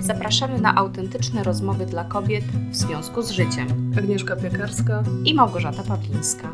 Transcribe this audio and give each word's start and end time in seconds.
Zapraszamy 0.00 0.60
na 0.60 0.74
autentyczne 0.74 1.44
rozmowy 1.44 1.86
dla 1.86 2.04
kobiet 2.04 2.44
w 2.44 2.76
związku 2.76 3.22
z 3.22 3.30
życiem. 3.30 3.92
Agnieszka 3.98 4.36
Piekarska 4.36 5.02
i 5.24 5.34
Małgorzata 5.34 5.82
Pawlińska. 5.82 6.52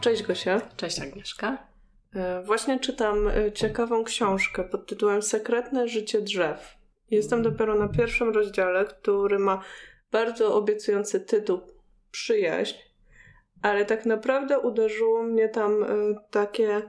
Cześć 0.00 0.22
Gosia. 0.22 0.60
Cześć 0.76 1.00
Agnieszka. 1.00 1.58
E, 2.14 2.42
właśnie 2.42 2.80
czytam 2.80 3.28
e, 3.28 3.52
ciekawą 3.52 4.04
książkę 4.04 4.64
pod 4.64 4.86
tytułem 4.86 5.22
Sekretne 5.22 5.88
życie 5.88 6.22
drzew. 6.22 6.76
Jestem 7.10 7.42
dopiero 7.42 7.74
na 7.74 7.88
pierwszym 7.88 8.34
rozdziale, 8.34 8.84
który 8.84 9.38
ma 9.38 9.62
bardzo 10.12 10.54
obiecujący 10.54 11.20
tytuł 11.20 11.60
Przyjaźń, 12.10 12.76
ale 13.66 13.84
tak 13.84 14.06
naprawdę 14.06 14.58
uderzyło 14.58 15.22
mnie 15.22 15.48
tam 15.48 15.84
e, 15.84 15.86
takie 16.30 16.82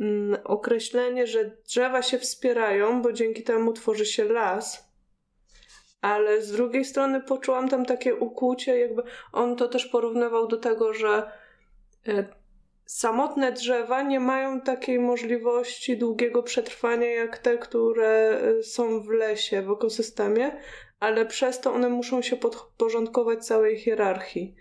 mm, 0.00 0.40
określenie, 0.44 1.26
że 1.26 1.50
drzewa 1.66 2.02
się 2.02 2.18
wspierają, 2.18 3.02
bo 3.02 3.12
dzięki 3.12 3.42
temu 3.42 3.72
tworzy 3.72 4.06
się 4.06 4.24
las. 4.24 4.88
Ale 6.00 6.42
z 6.42 6.52
drugiej 6.52 6.84
strony 6.84 7.20
poczułam 7.20 7.68
tam 7.68 7.84
takie 7.86 8.14
ukłucie, 8.14 8.78
jakby 8.78 9.02
on 9.32 9.56
to 9.56 9.68
też 9.68 9.86
porównywał 9.86 10.46
do 10.46 10.56
tego, 10.56 10.94
że 10.94 11.30
samotne 12.86 13.52
drzewa 13.52 14.02
nie 14.02 14.20
mają 14.20 14.60
takiej 14.60 14.98
możliwości 14.98 15.98
długiego 15.98 16.42
przetrwania 16.42 17.10
jak 17.10 17.38
te, 17.38 17.58
które 17.58 18.40
y, 18.58 18.62
są 18.62 19.00
w 19.00 19.08
lesie, 19.08 19.62
w 19.62 19.70
ekosystemie, 19.70 20.60
ale 21.00 21.26
przez 21.26 21.60
to 21.60 21.72
one 21.72 21.88
muszą 21.88 22.22
się 22.22 22.36
podporządkować 22.36 23.46
całej 23.46 23.78
hierarchii 23.78 24.54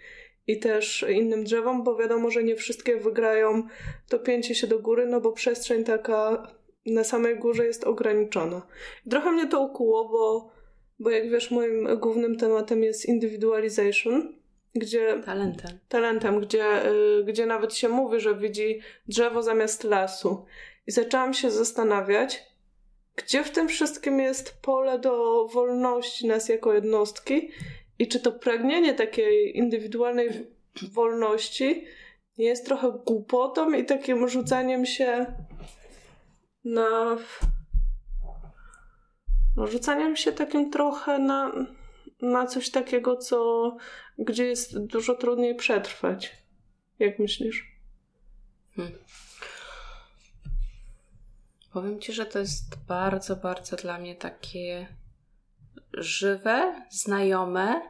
i 0.47 0.59
też 0.59 1.05
innym 1.09 1.43
drzewom, 1.43 1.83
bo 1.83 1.95
wiadomo, 1.95 2.29
że 2.29 2.43
nie 2.43 2.55
wszystkie 2.55 2.97
wygrają 2.97 3.67
to 4.09 4.19
pięcie 4.19 4.55
się 4.55 4.67
do 4.67 4.79
góry, 4.79 5.05
no 5.05 5.21
bo 5.21 5.31
przestrzeń 5.31 5.83
taka 5.83 6.47
na 6.85 7.03
samej 7.03 7.39
górze 7.39 7.65
jest 7.65 7.83
ograniczona. 7.83 8.61
Trochę 9.09 9.31
mnie 9.31 9.47
to 9.47 9.61
ukuło, 9.61 10.09
bo, 10.09 10.51
bo 10.99 11.09
jak 11.09 11.29
wiesz, 11.29 11.51
moim 11.51 11.99
głównym 11.99 12.37
tematem 12.37 12.83
jest 12.83 13.05
individualization, 13.05 14.33
gdzie... 14.75 15.21
Talentem. 15.25 15.79
Talentem, 15.89 16.39
gdzie, 16.39 16.91
y, 16.91 17.23
gdzie 17.23 17.45
nawet 17.45 17.73
się 17.73 17.89
mówi, 17.89 18.19
że 18.19 18.35
widzi 18.35 18.79
drzewo 19.07 19.43
zamiast 19.43 19.83
lasu. 19.83 20.45
I 20.87 20.91
zaczęłam 20.91 21.33
się 21.33 21.51
zastanawiać, 21.51 22.43
gdzie 23.15 23.43
w 23.43 23.51
tym 23.51 23.67
wszystkim 23.67 24.19
jest 24.19 24.61
pole 24.61 24.99
do 24.99 25.47
wolności 25.47 26.27
nas 26.27 26.49
jako 26.49 26.73
jednostki 26.73 27.51
i 27.99 28.07
czy 28.07 28.19
to 28.19 28.31
pragnienie 28.31 28.93
takiej 28.93 29.57
indywidualnej 29.57 30.29
wolności 30.91 31.85
nie 32.37 32.45
jest 32.45 32.65
trochę 32.65 32.91
głupotą 33.05 33.73
i 33.73 33.85
takim 33.85 34.29
rzucaniem 34.29 34.85
się 34.85 35.25
na. 36.65 37.17
No, 39.55 39.67
rzucaniem 39.67 40.15
się 40.15 40.31
takim 40.31 40.71
trochę 40.71 41.19
na, 41.19 41.51
na 42.21 42.45
coś 42.45 42.69
takiego, 42.69 43.17
co 43.17 43.77
gdzie 44.17 44.45
jest 44.45 44.79
dużo 44.79 45.15
trudniej 45.15 45.55
przetrwać. 45.55 46.37
Jak 46.99 47.19
myślisz? 47.19 47.77
Hmm. 48.75 48.97
Powiem 51.73 51.99
ci, 51.99 52.13
że 52.13 52.25
to 52.25 52.39
jest 52.39 52.85
bardzo, 52.87 53.35
bardzo 53.35 53.75
dla 53.75 53.97
mnie 53.97 54.15
takie 54.15 54.87
żywe, 55.97 56.85
znajome, 56.89 57.81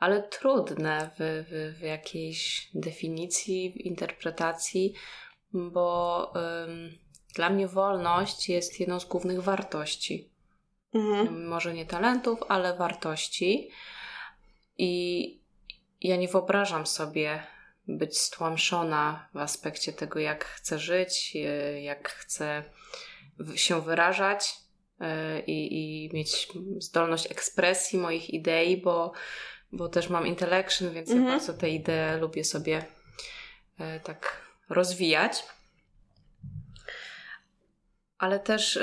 ale 0.00 0.22
trudne 0.22 1.10
w, 1.18 1.44
w, 1.48 1.78
w 1.78 1.82
jakiejś 1.82 2.70
definicji, 2.74 3.72
w 3.72 3.76
interpretacji, 3.76 4.94
bo 5.52 6.32
ym, 6.64 6.98
dla 7.34 7.50
mnie 7.50 7.68
wolność 7.68 8.48
jest 8.48 8.80
jedną 8.80 9.00
z 9.00 9.04
głównych 9.04 9.42
wartości. 9.42 10.30
Mhm. 10.94 11.48
Może 11.48 11.74
nie 11.74 11.86
talentów, 11.86 12.38
ale 12.48 12.76
wartości. 12.76 13.70
I 14.78 15.40
ja 16.00 16.16
nie 16.16 16.28
wyobrażam 16.28 16.86
sobie 16.86 17.42
być 17.88 18.18
stłamszona 18.18 19.28
w 19.34 19.36
aspekcie 19.36 19.92
tego, 19.92 20.18
jak 20.18 20.44
chcę 20.44 20.78
żyć, 20.78 21.36
e, 21.36 21.82
jak 21.82 22.08
chcę 22.08 22.64
się 23.54 23.80
wyrażać 23.80 24.54
i, 25.46 25.68
i 25.74 26.10
mieć 26.16 26.48
zdolność 26.78 27.30
ekspresji 27.30 27.98
moich 27.98 28.30
idei, 28.30 28.76
bo, 28.76 29.12
bo 29.72 29.88
też 29.88 30.08
mam 30.08 30.26
intellection, 30.26 30.92
więc 30.92 31.10
mhm. 31.10 31.26
ja 31.26 31.32
bardzo 31.32 31.54
te 31.54 31.70
idee 31.70 32.20
lubię 32.20 32.44
sobie 32.44 32.84
e, 33.78 34.00
tak 34.00 34.42
rozwijać. 34.68 35.44
Ale 38.18 38.40
też 38.40 38.78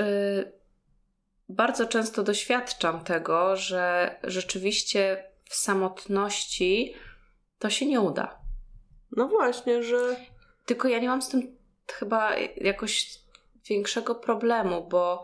bardzo 1.50 1.86
często 1.86 2.24
doświadczam 2.24 3.04
tego, 3.04 3.56
że 3.56 4.16
rzeczywiście 4.24 5.24
w 5.46 5.56
samotności 5.56 6.94
to 7.60 7.70
się 7.70 7.86
nie 7.86 8.02
uda. 8.02 8.40
No 9.12 9.28
właśnie, 9.28 9.84
że. 9.84 10.16
Tylko 10.66 10.88
ja 10.88 11.00
nie 11.00 11.08
mam 11.08 11.22
z 11.22 11.30
tym 11.30 11.58
chyba 11.94 12.36
jakoś 12.58 13.20
większego 13.66 14.16
problemu, 14.16 14.88
bo 14.88 15.24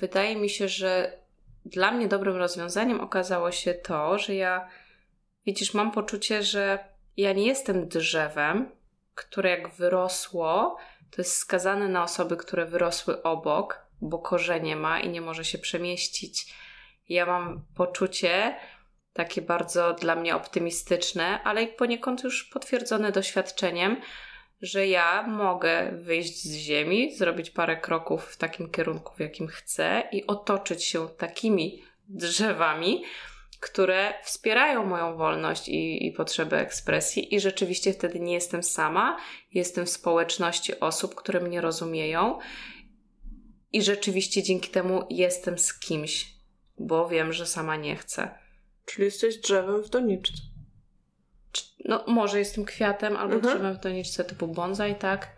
wydaje 0.00 0.36
mi 0.36 0.50
się, 0.50 0.68
że 0.68 1.18
dla 1.64 1.92
mnie 1.92 2.08
dobrym 2.08 2.36
rozwiązaniem 2.36 3.00
okazało 3.00 3.52
się 3.52 3.74
to, 3.74 4.18
że 4.18 4.34
ja, 4.34 4.68
widzisz, 5.46 5.74
mam 5.74 5.92
poczucie, 5.92 6.42
że 6.42 6.78
ja 7.16 7.32
nie 7.32 7.46
jestem 7.46 7.88
drzewem, 7.88 8.70
które 9.14 9.50
jak 9.50 9.74
wyrosło, 9.74 10.76
to 11.10 11.22
jest 11.22 11.36
skazane 11.36 11.88
na 11.88 12.02
osoby, 12.02 12.36
które 12.36 12.66
wyrosły 12.66 13.22
obok, 13.22 13.86
bo 14.00 14.18
korzenie 14.18 14.76
ma 14.76 15.00
i 15.00 15.08
nie 15.08 15.20
może 15.20 15.44
się 15.44 15.58
przemieścić. 15.58 16.54
Ja 17.08 17.26
mam 17.26 17.64
poczucie, 17.76 18.56
takie 19.12 19.42
bardzo 19.42 19.92
dla 19.92 20.16
mnie 20.16 20.36
optymistyczne, 20.36 21.42
ale 21.42 21.66
poniekąd 21.66 22.24
już 22.24 22.44
potwierdzone 22.44 23.12
doświadczeniem, 23.12 23.96
że 24.62 24.86
ja 24.86 25.22
mogę 25.22 25.92
wyjść 25.92 26.42
z 26.42 26.54
ziemi, 26.54 27.16
zrobić 27.16 27.50
parę 27.50 27.76
kroków 27.76 28.24
w 28.24 28.36
takim 28.36 28.70
kierunku, 28.70 29.16
w 29.16 29.20
jakim 29.20 29.46
chcę 29.46 30.02
i 30.12 30.26
otoczyć 30.26 30.84
się 30.84 31.08
takimi 31.08 31.82
drzewami, 32.08 33.04
które 33.60 34.14
wspierają 34.24 34.84
moją 34.84 35.16
wolność 35.16 35.68
i, 35.68 36.06
i 36.06 36.12
potrzebę 36.12 36.60
ekspresji, 36.60 37.34
i 37.34 37.40
rzeczywiście 37.40 37.92
wtedy 37.92 38.20
nie 38.20 38.34
jestem 38.34 38.62
sama, 38.62 39.16
jestem 39.52 39.86
w 39.86 39.90
społeczności 39.90 40.80
osób, 40.80 41.14
które 41.14 41.40
mnie 41.40 41.60
rozumieją, 41.60 42.38
i 43.72 43.82
rzeczywiście 43.82 44.42
dzięki 44.42 44.70
temu 44.70 45.02
jestem 45.10 45.58
z 45.58 45.78
kimś, 45.78 46.34
bo 46.78 47.08
wiem, 47.08 47.32
że 47.32 47.46
sama 47.46 47.76
nie 47.76 47.96
chcę. 47.96 48.38
Czyli 48.86 49.04
jesteś 49.04 49.36
drzewem 49.36 49.82
w 49.82 49.88
doniczce. 49.88 50.51
No, 51.84 52.04
może 52.06 52.38
jestem 52.38 52.64
kwiatem 52.64 53.16
albo 53.16 53.34
mhm. 53.34 53.54
drzewem 53.54 53.74
w 53.74 53.80
doniczce 53.80 54.24
typu 54.24 54.48
bonsai, 54.48 54.94
tak? 54.94 55.28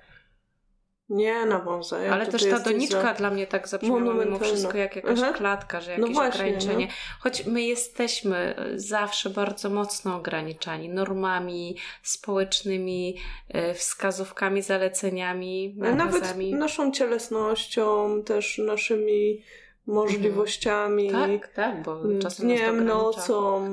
Nie 1.08 1.46
na 1.46 1.60
bonsai. 1.60 2.08
Ale 2.08 2.26
też 2.26 2.50
ta 2.50 2.58
doniczka 2.58 3.02
za... 3.02 3.14
dla 3.14 3.30
mnie 3.30 3.46
tak 3.46 3.68
zabrzmiała 3.68 4.24
mimo 4.24 4.38
wszystko 4.38 4.78
jak 4.78 4.96
jakaś 4.96 5.18
mhm. 5.18 5.34
klatka, 5.34 5.80
że 5.80 5.86
no 5.86 5.92
jakieś 5.92 6.08
no 6.08 6.14
właśnie, 6.14 6.44
ograniczenie. 6.44 6.86
No. 6.86 6.92
Choć 7.20 7.46
my 7.46 7.62
jesteśmy 7.62 8.54
zawsze 8.74 9.30
bardzo 9.30 9.70
mocno 9.70 10.16
ograniczani 10.16 10.88
normami 10.88 11.76
społecznymi, 12.02 13.16
e, 13.48 13.74
wskazówkami, 13.74 14.62
zaleceniami. 14.62 15.74
Nawet 15.76 16.34
naszą 16.52 16.92
cielesnością, 16.92 18.22
też 18.22 18.58
naszymi 18.58 19.42
możliwościami. 19.86 21.08
Mhm. 21.08 21.40
Tak, 21.40 21.48
tak, 21.48 21.82
bo 21.82 22.00
mm, 22.00 22.20
czasem 22.20 22.46
dniem, 22.46 22.84
nocą. 22.84 23.64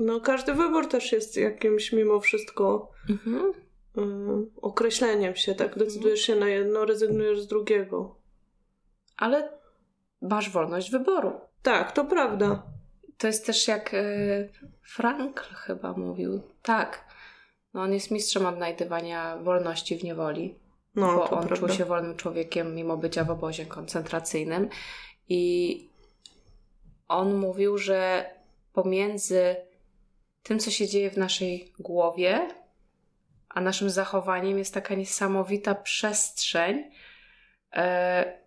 No 0.00 0.20
każdy 0.20 0.54
wybór 0.54 0.88
też 0.88 1.12
jest 1.12 1.36
jakimś 1.36 1.92
mimo 1.92 2.20
wszystko 2.20 2.90
mhm. 3.10 3.52
um, 3.96 4.50
określeniem 4.62 5.36
się, 5.36 5.54
tak? 5.54 5.68
Mhm. 5.68 5.86
Decydujesz 5.86 6.20
się 6.20 6.36
na 6.36 6.48
jedno, 6.48 6.84
rezygnujesz 6.84 7.40
z 7.40 7.46
drugiego. 7.46 8.16
Ale 9.16 9.48
masz 10.22 10.50
wolność 10.50 10.90
wyboru. 10.90 11.32
Tak, 11.62 11.92
to 11.92 12.04
prawda. 12.04 12.62
To 13.18 13.26
jest 13.26 13.46
też 13.46 13.68
jak 13.68 13.94
y, 13.94 14.48
Frankl 14.82 15.54
chyba 15.54 15.92
mówił. 15.92 16.42
Tak. 16.62 17.04
No 17.74 17.82
on 17.82 17.92
jest 17.92 18.10
mistrzem 18.10 18.46
odnajdywania 18.46 19.36
wolności 19.36 19.98
w 19.98 20.04
niewoli. 20.04 20.54
No, 20.94 21.06
bo 21.06 21.22
on 21.22 21.28
prawda. 21.28 21.56
czuł 21.56 21.68
się 21.68 21.84
wolnym 21.84 22.16
człowiekiem 22.16 22.74
mimo 22.74 22.96
bycia 22.96 23.24
w 23.24 23.30
obozie 23.30 23.66
koncentracyjnym. 23.66 24.68
I 25.28 25.88
on 27.08 27.34
mówił, 27.34 27.78
że 27.78 28.30
pomiędzy 28.72 29.56
tym, 30.42 30.58
co 30.58 30.70
się 30.70 30.88
dzieje 30.88 31.10
w 31.10 31.16
naszej 31.16 31.72
głowie, 31.78 32.48
a 33.48 33.60
naszym 33.60 33.90
zachowaniem 33.90 34.58
jest 34.58 34.74
taka 34.74 34.94
niesamowita 34.94 35.74
przestrzeń, 35.74 36.90
e, 37.72 38.40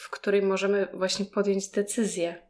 w 0.00 0.10
której 0.10 0.42
możemy 0.42 0.88
właśnie 0.94 1.24
podjąć 1.24 1.68
decyzję. 1.68 2.46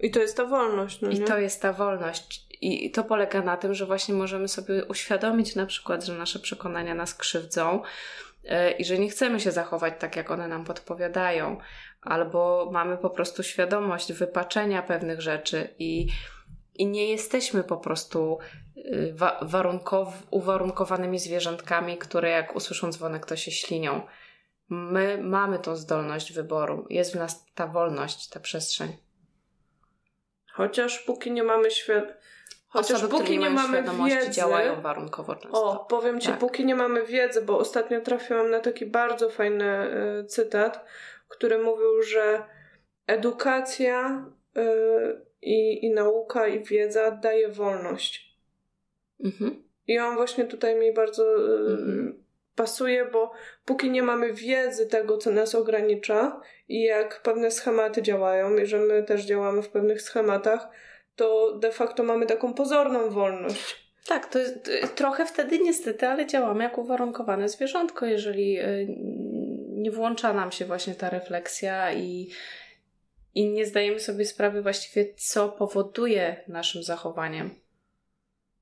I 0.00 0.10
to 0.10 0.20
jest 0.20 0.36
ta 0.36 0.44
wolność. 0.44 1.00
No 1.00 1.10
I 1.10 1.20
to 1.20 1.38
jest 1.38 1.62
ta 1.62 1.72
wolność. 1.72 2.46
I 2.60 2.90
to 2.90 3.04
polega 3.04 3.42
na 3.42 3.56
tym, 3.56 3.74
że 3.74 3.86
właśnie 3.86 4.14
możemy 4.14 4.48
sobie 4.48 4.84
uświadomić 4.84 5.54
na 5.54 5.66
przykład, 5.66 6.04
że 6.04 6.14
nasze 6.14 6.38
przekonania 6.38 6.94
nas 6.94 7.14
krzywdzą 7.14 7.82
e, 8.44 8.70
i 8.72 8.84
że 8.84 8.98
nie 8.98 9.08
chcemy 9.08 9.40
się 9.40 9.52
zachować 9.52 9.94
tak, 9.98 10.16
jak 10.16 10.30
one 10.30 10.48
nam 10.48 10.64
podpowiadają, 10.64 11.58
albo 12.02 12.70
mamy 12.72 12.98
po 12.98 13.10
prostu 13.10 13.42
świadomość 13.42 14.12
wypaczenia 14.12 14.82
pewnych 14.82 15.20
rzeczy 15.20 15.74
i, 15.78 16.06
i 16.80 16.86
nie 16.86 17.10
jesteśmy 17.10 17.64
po 17.64 17.76
prostu 17.76 18.38
y, 18.76 19.12
wa- 19.14 19.40
warunkow- 19.42 20.22
uwarunkowanymi 20.30 21.18
zwierzątkami, 21.18 21.98
które 21.98 22.30
jak 22.30 22.56
usłyszą 22.56 22.92
dzwonek, 22.92 23.26
to 23.26 23.36
się 23.36 23.50
ślinią. 23.50 24.00
My 24.68 25.18
mamy 25.22 25.58
tą 25.58 25.76
zdolność 25.76 26.32
wyboru. 26.32 26.86
Jest 26.90 27.12
w 27.12 27.18
nas 27.18 27.46
ta 27.54 27.66
wolność, 27.66 28.28
ta 28.28 28.40
przestrzeń. 28.40 28.96
Chociaż 30.52 30.98
póki 30.98 31.30
nie 31.32 31.42
mamy 31.42 31.70
świat... 31.70 32.04
Chociaż 32.68 32.96
Osoby, 32.96 33.18
póki 33.18 33.32
nie, 33.32 33.38
nie 33.38 33.50
mamy 33.50 33.78
świadomości, 33.78 34.18
wiedzy... 34.18 34.30
działają 34.30 34.80
warunkowo 34.82 35.36
często. 35.36 35.64
O, 35.64 35.84
powiem 35.84 36.20
Ci, 36.20 36.28
Tak. 36.28 36.38
póki 36.38 36.64
nie 36.66 36.74
mamy 36.74 37.06
wiedzy, 37.06 37.42
bo 37.42 37.58
ostatnio 37.58 38.00
trafiłam 38.00 38.50
na 38.50 38.60
taki 38.60 38.86
bardzo 38.86 39.30
fajny 39.30 39.90
y, 40.20 40.24
cytat, 40.24 40.84
który 41.28 41.58
mówił, 41.58 42.02
że 42.02 42.42
edukacja 43.06 44.24
y, 44.56 45.26
i, 45.46 45.84
i 45.86 45.90
nauka 45.90 46.46
i 46.48 46.64
wiedza 46.64 47.10
daje 47.10 47.48
wolność. 47.48 48.36
Mhm. 49.24 49.62
I 49.86 49.98
on 49.98 50.16
właśnie 50.16 50.44
tutaj 50.44 50.76
mi 50.76 50.92
bardzo 50.92 51.22
y, 51.22 51.70
Mhm. 51.70 52.24
pasuje, 52.56 53.04
bo 53.04 53.32
póki 53.64 53.90
nie 53.90 54.02
mamy 54.02 54.32
wiedzy 54.32 54.86
tego, 54.86 55.18
co 55.18 55.30
nas 55.30 55.54
ogranicza 55.54 56.40
i 56.68 56.82
jak 56.82 57.22
pewne 57.22 57.50
schematy 57.50 58.02
działają, 58.02 58.56
i 58.56 58.66
że 58.66 58.78
my 58.78 59.02
też 59.02 59.24
działamy 59.24 59.62
w 59.62 59.68
pewnych 59.68 60.02
schematach, 60.02 60.68
to 61.16 61.58
de 61.58 61.72
facto 61.72 62.02
mamy 62.02 62.26
taką 62.26 62.54
pozorną 62.54 63.10
wolność. 63.10 63.86
Tak, 64.06 64.26
to 64.26 64.38
jest 64.38 64.68
y, 64.68 64.88
trochę 64.94 65.26
wtedy 65.26 65.58
niestety, 65.58 66.06
ale 66.08 66.26
działamy 66.26 66.64
jak 66.64 66.78
uwarunkowane 66.78 67.48
zwierzątko, 67.48 68.06
jeżeli 68.06 68.60
y, 68.60 68.86
nie 69.68 69.90
włącza 69.90 70.32
nam 70.32 70.52
się 70.52 70.64
właśnie 70.64 70.94
ta 70.94 71.10
refleksja 71.10 71.92
i, 71.92 72.30
i 73.36 73.48
nie 73.48 73.66
zdajemy 73.66 74.00
sobie 74.00 74.24
sprawy 74.24 74.62
właściwie, 74.62 75.14
co 75.14 75.48
powoduje 75.48 76.44
naszym 76.48 76.82
zachowaniem, 76.82 77.54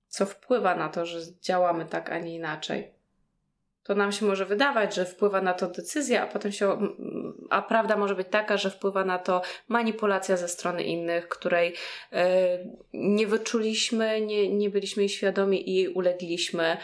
co 0.08 0.26
wpływa 0.26 0.74
na 0.74 0.88
to, 0.88 1.06
że 1.06 1.20
działamy 1.42 1.86
tak, 1.86 2.10
a 2.10 2.18
nie 2.18 2.34
inaczej. 2.34 2.92
To 3.84 3.94
nam 3.94 4.12
się 4.12 4.26
może 4.26 4.46
wydawać, 4.46 4.94
że 4.94 5.04
wpływa 5.04 5.40
na 5.40 5.54
to 5.54 5.66
decyzja, 5.66 6.22
a 6.22 6.26
potem 6.26 6.52
się. 6.52 6.78
A 7.50 7.62
prawda 7.62 7.96
może 7.96 8.14
być 8.14 8.26
taka, 8.30 8.56
że 8.56 8.70
wpływa 8.70 9.04
na 9.04 9.18
to 9.18 9.42
manipulacja 9.68 10.36
ze 10.36 10.48
strony 10.48 10.82
innych, 10.82 11.28
której 11.28 11.74
e, 12.12 12.58
nie 12.92 13.26
wyczuliśmy, 13.26 14.20
nie, 14.20 14.48
nie 14.48 14.70
byliśmy 14.70 15.02
jej 15.02 15.08
świadomi 15.08 15.70
i 15.70 15.74
jej 15.74 15.88
ulegliśmy. 15.88 16.76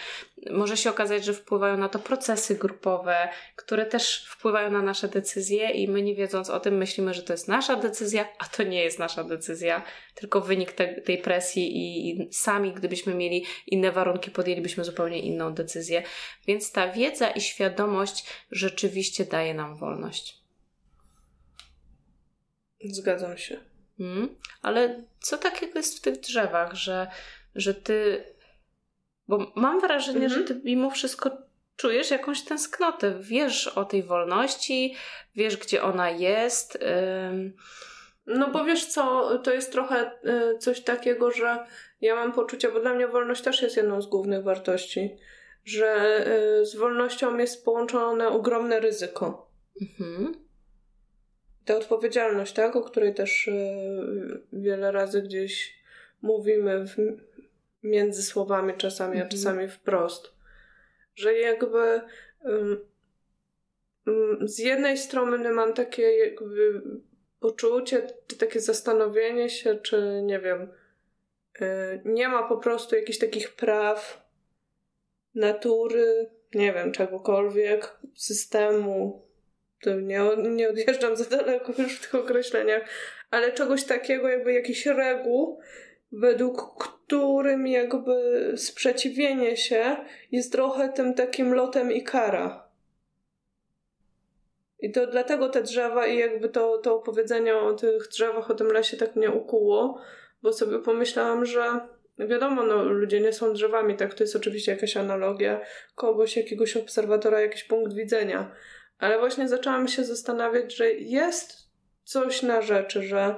Może 0.51 0.77
się 0.77 0.91
okazać, 0.91 1.25
że 1.25 1.33
wpływają 1.33 1.77
na 1.77 1.89
to 1.89 1.99
procesy 1.99 2.55
grupowe, 2.55 3.29
które 3.57 3.87
też 3.87 4.27
wpływają 4.29 4.71
na 4.71 4.83
nasze 4.83 5.09
decyzje, 5.09 5.71
i 5.71 5.89
my 5.89 6.03
nie 6.03 6.15
wiedząc 6.15 6.51
o 6.51 6.61
tym, 6.61 6.77
myślimy, 6.77 7.15
że 7.15 7.23
to 7.23 7.33
jest 7.33 7.49
nasza 7.49 7.77
decyzja, 7.77 8.29
a 8.39 8.45
to 8.45 8.63
nie 8.63 8.85
jest 8.85 8.99
nasza 8.99 9.25
decyzja, 9.25 9.83
tylko 10.15 10.41
wynik 10.41 10.73
te, 10.73 11.01
tej 11.01 11.19
presji, 11.19 11.77
i, 11.77 12.11
i 12.11 12.33
sami, 12.33 12.73
gdybyśmy 12.73 13.15
mieli 13.15 13.45
inne 13.67 13.93
warunki, 13.93 14.31
podjęlibyśmy 14.31 14.85
zupełnie 14.85 15.21
inną 15.21 15.55
decyzję. 15.55 16.03
Więc 16.47 16.73
ta 16.73 16.90
wiedza 16.91 17.31
i 17.31 17.41
świadomość 17.41 18.27
rzeczywiście 18.51 19.25
daje 19.25 19.55
nam 19.55 19.77
wolność. 19.77 20.41
Zgadzam 22.85 23.39
się. 23.39 23.61
Mm. 24.01 24.29
Ale 24.63 25.03
co 25.21 25.39
takiego 25.39 25.79
jest 25.79 25.99
w 25.99 26.01
tych 26.01 26.21
drzewach, 26.21 26.75
że, 26.75 27.11
że 27.55 27.75
ty. 27.75 28.25
Bo 29.29 29.53
mam 29.57 29.81
wrażenie, 29.81 30.25
Mhm. 30.25 30.41
że 30.41 30.55
ty 30.55 30.61
mimo 30.65 30.91
wszystko 30.91 31.31
czujesz 31.77 32.11
jakąś 32.11 32.43
tęsknotę. 32.43 33.19
Wiesz 33.21 33.69
o 33.69 33.85
tej 33.85 34.03
wolności, 34.03 34.95
wiesz, 35.35 35.57
gdzie 35.57 35.83
ona 35.83 36.11
jest. 36.11 36.79
Ym... 37.31 37.57
No 38.27 38.51
bo 38.51 38.65
wiesz 38.65 38.87
co, 38.87 39.39
to 39.39 39.53
jest 39.53 39.73
trochę 39.73 40.11
y, 40.55 40.59
coś 40.59 40.81
takiego, 40.81 41.31
że 41.31 41.67
ja 42.01 42.15
mam 42.15 42.33
poczucie, 42.33 42.69
bo 42.69 42.81
dla 42.81 42.95
mnie 42.95 43.09
wolność 43.09 43.43
też 43.43 43.63
jest 43.63 43.77
jedną 43.77 44.03
z 44.03 44.07
głównych 44.07 44.43
wartości, 44.45 45.17
że 45.65 46.21
y, 46.61 46.67
z 46.67 46.77
wolnością 46.77 47.39
jest 47.39 47.65
połączone 47.65 48.29
ogromne 48.29 48.81
ryzyko. 48.81 49.51
Mhm. 49.81 50.35
Ta 51.65 51.77
odpowiedzialność, 51.77 52.53
tak, 52.53 52.77
o 52.77 52.83
której 52.83 53.15
też 53.15 53.49
y, 53.49 54.43
wiele 54.53 54.93
razy 54.93 55.23
gdzieś 55.23 55.81
mówimy 56.23 56.87
w, 56.87 56.97
między 57.83 58.23
słowami 58.23 58.73
czasami, 58.77 59.13
a 59.13 59.23
Mhm. 59.23 59.31
czasami 59.31 59.69
wprost, 59.69 60.33
że 61.15 61.35
jakby 61.39 62.01
ym, 62.47 62.79
z 64.41 64.59
jednej 64.59 64.99
strony 64.99 65.53
mam 65.53 65.75
takie 65.75 66.03
jakby 66.03 66.83
poczucie, 67.41 68.07
czy 68.27 68.37
takie 68.39 68.61
zastanowienie 68.61 69.51
się, 69.51 69.77
czy 69.77 70.21
nie 70.25 70.41
wiem, 70.41 70.69
y, 71.61 72.01
nie 72.05 72.29
ma 72.29 72.43
po 72.49 72.57
prostu 72.57 72.97
jakichś 72.97 73.19
takich 73.19 73.53
praw 73.53 74.20
natury, 75.35 76.31
nie 76.55 76.73
wiem, 76.73 76.93
czegokolwiek, 76.93 77.99
systemu. 78.15 79.23
To 79.83 79.95
nie, 79.95 80.21
nie 80.37 80.69
odjeżdżam 80.69 81.17
za 81.17 81.25
daleko 81.25 81.73
już 81.79 81.97
w 81.97 82.03
tych 82.03 82.15
określeniach, 82.15 82.83
ale 83.31 83.53
czegoś 83.53 83.85
takiego, 83.85 84.29
jakby 84.29 84.53
jakichś 84.53 84.87
reguł, 84.87 85.61
według 86.13 86.85
którym 86.85 87.67
jakby 87.67 88.53
sprzeciwienie 88.57 89.57
się 89.57 89.97
jest 90.33 90.53
trochę 90.53 90.89
tym 90.89 91.15
takim 91.15 91.55
lotem 91.55 91.93
i 91.93 92.03
kara. 92.03 92.71
I 94.81 94.93
to 94.93 95.07
dlatego 95.07 95.49
te 95.49 95.63
drzewa 95.63 96.07
i 96.07 96.19
jakby 96.19 96.49
to, 96.49 96.79
to 96.79 96.95
opowiedzenie 96.95 97.57
o 97.57 97.73
tych 97.73 98.09
drzewach, 98.09 98.51
o 98.51 98.55
tym 98.55 98.67
lesie 98.67 98.97
tak 98.97 99.17
mnie 99.17 99.31
ukuło, 99.31 100.01
bo 100.43 100.53
sobie 100.53 100.79
pomyślałam, 100.79 101.47
że 101.47 101.81
wiadomo, 102.27 102.63
no, 102.63 102.83
ludzie 102.85 103.21
nie 103.21 103.33
są 103.33 103.53
drzewami, 103.53 103.97
tak? 103.97 104.15
To 104.15 104.25
jest 104.25 104.37
oczywiście 104.37 104.73
jakaś 104.73 104.97
analogia 104.97 105.61
kogoś, 105.95 106.37
jakiegoś 106.37 106.77
obserwatora, 106.77 107.41
jakiś 107.41 107.65
punkt 107.65 107.95
widzenia. 107.95 108.53
Ale 108.99 109.19
właśnie 109.19 109.49
zaczęłam 109.49 109.89
się 109.89 110.05
zastanawiać, 110.05 110.77
że 110.77 110.93
jest 110.93 111.71
coś 112.05 112.43
na 112.43 112.63
rzeczy, 112.63 113.03
że, 113.03 113.35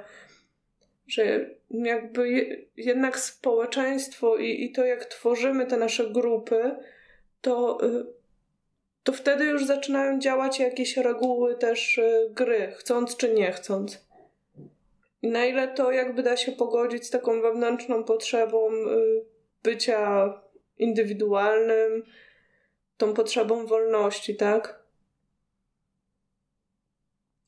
że 1.06 1.50
jakby 1.70 2.30
je, 2.30 2.56
jednak 2.76 3.18
społeczeństwo 3.18 4.36
i, 4.36 4.64
i 4.64 4.72
to, 4.72 4.84
jak 4.84 5.04
tworzymy 5.04 5.66
te 5.66 5.76
nasze 5.76 6.10
grupy, 6.10 6.76
to, 7.40 7.78
y, 7.86 8.06
to 9.02 9.12
wtedy 9.12 9.44
już 9.44 9.66
zaczynają 9.66 10.18
działać 10.18 10.60
jakieś 10.60 10.96
reguły 10.96 11.56
też 11.56 11.98
y, 11.98 12.30
gry, 12.30 12.72
chcąc 12.76 13.16
czy 13.16 13.34
nie 13.34 13.52
chcąc. 13.52 14.06
I 15.22 15.28
na 15.28 15.44
ile 15.46 15.68
to 15.74 15.92
jakby 15.92 16.22
da 16.22 16.36
się 16.36 16.52
pogodzić 16.52 17.06
z 17.06 17.10
taką 17.10 17.40
wewnętrzną 17.42 18.04
potrzebą 18.04 18.72
y, 18.72 19.24
bycia 19.62 20.32
indywidualnym, 20.78 22.04
tą 22.96 23.14
potrzebą 23.14 23.66
wolności, 23.66 24.36
tak? 24.36 24.82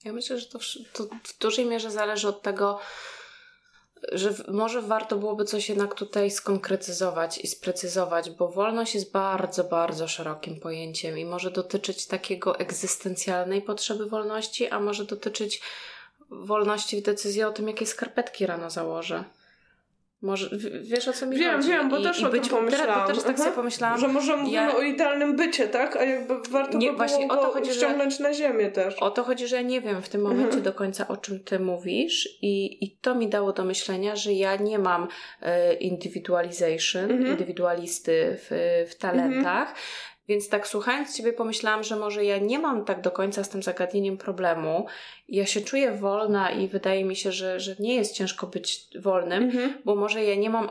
Ja 0.04 0.12
myślę, 0.12 0.38
że 0.38 0.46
to, 0.46 0.58
wsz- 0.58 0.84
to 0.92 1.04
w 1.24 1.38
dużej 1.38 1.66
mierze 1.66 1.90
zależy 1.90 2.28
od 2.28 2.42
tego, 2.42 2.78
że 4.12 4.30
w- 4.30 4.48
może 4.48 4.82
warto 4.82 5.16
byłoby 5.16 5.44
coś 5.44 5.68
jednak 5.68 5.94
tutaj 5.94 6.30
skonkretyzować 6.30 7.38
i 7.38 7.46
sprecyzować, 7.46 8.30
bo 8.30 8.48
wolność 8.48 8.94
jest 8.94 9.12
bardzo, 9.12 9.64
bardzo 9.64 10.08
szerokim 10.08 10.60
pojęciem 10.60 11.18
i 11.18 11.24
może 11.24 11.50
dotyczyć 11.50 12.06
takiego 12.06 12.58
egzystencjalnej 12.58 13.62
potrzeby 13.62 14.06
wolności, 14.06 14.68
a 14.68 14.80
może 14.80 15.04
dotyczyć 15.04 15.60
wolności 16.42 17.00
w 17.00 17.02
decyzji 17.02 17.42
o 17.42 17.52
tym, 17.52 17.68
jakie 17.68 17.86
skarpetki 17.86 18.46
rano 18.46 18.70
założę. 18.70 19.24
Może, 20.22 20.50
wiesz 20.82 21.08
o 21.08 21.12
co 21.12 21.26
mi 21.26 21.36
Wiem, 21.36 21.56
chodzi? 21.56 21.68
wiem, 21.68 21.88
bo 21.88 21.98
I, 21.98 22.02
też 22.02 22.20
i 22.20 22.24
o 22.24 22.28
tym 22.30 22.40
być, 22.40 22.50
pomyślałam. 22.50 22.86
Teraz, 23.06 23.08
bo 23.08 23.14
też 23.14 23.22
tak 23.24 23.34
Aha. 23.34 23.44
sobie 23.44 23.56
pomyślałam, 23.56 24.00
Że 24.00 24.08
może 24.08 24.36
mówimy 24.36 24.56
ja- 24.56 24.76
o 24.76 24.80
idealnym 24.80 25.36
bycie, 25.36 25.68
tak? 25.68 25.96
A 25.96 26.04
jakby 26.04 26.34
warto 26.50 26.78
Nie, 26.78 26.90
by 26.90 26.96
właśnie 26.96 27.26
było 27.26 27.40
o 27.40 27.44
to 27.44 27.50
chodzi, 27.52 27.72
że- 27.72 27.76
ściągnąć 27.76 28.18
na 28.18 28.34
ziemię 28.34 28.70
też. 28.70 28.94
O 28.94 29.10
to 29.10 29.22
chodzi, 29.24 29.46
że 29.48 29.56
ja 29.56 29.62
nie 29.62 29.80
wiem 29.80 30.02
w 30.02 30.08
tym 30.08 30.20
momencie 30.20 30.44
Mhm. 30.44 30.62
do 30.62 30.72
końca, 30.72 31.08
o 31.08 31.16
czym 31.16 31.44
ty 31.44 31.58
mówisz, 31.58 32.28
i, 32.42 32.84
i 32.84 32.90
to 32.98 33.14
mi 33.14 33.28
dało 33.28 33.52
do 33.52 33.64
myślenia, 33.64 34.16
że 34.16 34.32
ja 34.32 34.56
nie 34.56 34.78
mam 34.78 35.08
e, 35.42 35.74
individualization, 35.74 37.10
Mhm. 37.10 37.26
indywidualisty 37.26 38.36
w, 38.38 38.84
w 38.90 38.94
talentach. 38.94 39.74
Więc 40.28 40.48
tak 40.48 40.66
słuchając 40.66 41.16
Ciebie 41.16 41.32
pomyślałam, 41.32 41.82
że 41.82 41.96
może 41.96 42.24
ja 42.24 42.38
nie 42.38 42.58
mam 42.58 42.84
tak 42.84 43.00
do 43.00 43.10
końca 43.10 43.44
z 43.44 43.48
tym 43.48 43.62
zagadnieniem 43.62 44.16
problemu. 44.16 44.86
Ja 45.28 45.46
się 45.46 45.60
czuję 45.60 45.92
wolna 45.92 46.50
i 46.50 46.68
wydaje 46.68 47.04
mi 47.04 47.16
się, 47.16 47.32
że, 47.32 47.60
że 47.60 47.76
nie 47.78 47.94
jest 47.94 48.14
ciężko 48.14 48.46
być 48.46 48.86
wolnym, 49.00 49.42
Mhm. 49.42 49.74
bo 49.84 49.94
może 49.94 50.24
ja 50.24 50.34
nie 50.34 50.50
mam 50.50 50.68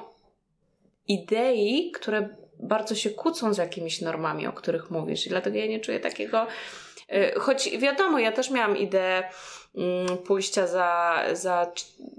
idei, 1.08 1.92
które 1.92 2.30
bardzo 2.60 2.96
się 2.96 3.10
kłócą 3.10 3.54
z 3.54 3.58
jakimiś 3.58 4.02
normami, 4.02 4.48
o 4.48 4.54
których 4.54 4.92
mówisz. 4.92 5.26
I 5.26 5.30
dlatego 5.30 5.58
ja 5.58 5.68
nie 5.68 5.80
czuję 5.80 6.00
takiego 6.00 6.48
Y, 7.14 7.40
choć 7.40 7.78
wiadomo, 7.78 8.20
ja 8.20 8.32
też 8.32 8.50
miałam 8.52 8.78
ideę 8.78 9.24
pójścia 10.26 10.68
za, 10.68 11.20
za, 11.34 11.72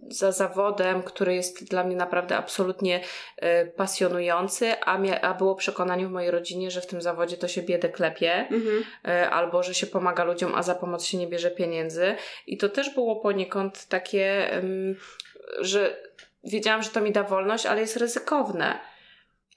za 0.09 0.33
zawodem, 0.33 1.03
który 1.03 1.35
jest 1.35 1.71
dla 1.71 1.85
mnie 1.85 1.97
naprawdę 1.97 2.37
absolutnie 2.37 3.01
y, 3.43 3.73
pasjonujący, 3.77 4.81
a, 4.81 4.99
mia, 4.99 5.21
a 5.21 5.35
było 5.35 5.55
przekonanie 5.55 6.07
w 6.07 6.11
mojej 6.11 6.31
rodzinie, 6.31 6.71
że 6.71 6.81
w 6.81 6.87
tym 6.87 7.03
zawodzie 7.03 7.37
to 7.37 7.49
się 7.49 7.63
biedę 7.63 7.89
klepie, 7.89 8.33
Mhm. 8.51 8.85
y, 9.09 9.31
albo 9.31 9.63
że 9.63 9.75
się 9.75 9.87
pomaga 9.87 10.25
ludziom, 10.25 10.55
a 10.55 10.63
za 10.63 10.75
pomoc 10.75 11.05
się 11.05 11.19
nie 11.19 11.27
bierze 11.27 11.51
pieniędzy. 11.51 12.17
I 12.47 12.57
to 12.59 12.69
też 12.69 12.95
było 12.95 13.17
poniekąd 13.17 13.87
takie, 13.89 14.51
że 15.61 15.97
wiedziałam, 16.45 16.83
że 16.83 16.91
to 16.91 17.01
mi 17.01 17.13
da 17.13 17.23
wolność, 17.23 17.67
ale 17.67 17.81
jest 17.81 17.97
ryzykowne. 17.97 18.79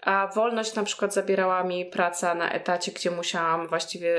A 0.01 0.27
wolność 0.35 0.75
na 0.75 0.83
przykład 0.83 1.13
zabierała 1.13 1.63
mi 1.63 1.85
praca 1.85 2.35
na 2.35 2.51
etacie, 2.51 2.91
gdzie 2.91 3.11
musiałam 3.11 3.67
właściwie 3.67 4.15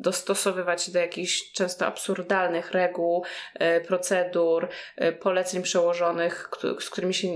dostosowywać 0.00 0.82
się 0.82 0.92
do 0.92 0.98
jakichś 0.98 1.52
często 1.52 1.86
absurdalnych 1.86 2.70
reguł, 2.70 3.24
e, 3.54 3.80
procedur, 3.80 4.68
e, 4.96 5.12
poleceń 5.12 5.62
przełożonych, 5.62 6.50
z 6.80 6.90
którymi 6.90 7.14
się 7.14 7.28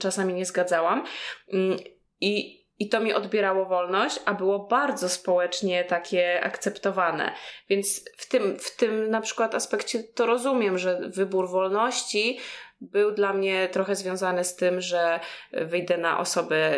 czasami 0.00 0.34
nie 0.34 0.44
zgadzałam. 0.44 1.04
Mm, 1.52 1.78
I, 2.20 2.64
I 2.78 2.88
to 2.88 3.00
mi 3.00 3.14
odbierało 3.14 3.66
wolność, 3.66 4.20
a 4.24 4.34
było 4.34 4.58
bardzo 4.58 5.08
społecznie 5.08 5.84
takie 5.84 6.44
akceptowane. 6.44 7.32
Więc 7.68 8.04
w 8.16 8.28
tym, 8.28 8.58
w 8.58 8.76
tym 8.76 9.10
na 9.10 9.20
przykład 9.20 9.54
aspekcie 9.54 10.04
to 10.04 10.26
rozumiem, 10.26 10.78
że 10.78 11.00
wybór 11.08 11.48
wolności 11.48 12.38
był 12.80 13.12
dla 13.12 13.32
mnie 13.32 13.68
trochę 13.68 13.96
związany 13.96 14.44
z 14.44 14.56
tym, 14.56 14.80
że 14.80 15.20
wyjdę 15.52 15.98
na 15.98 16.18
osobę 16.18 16.72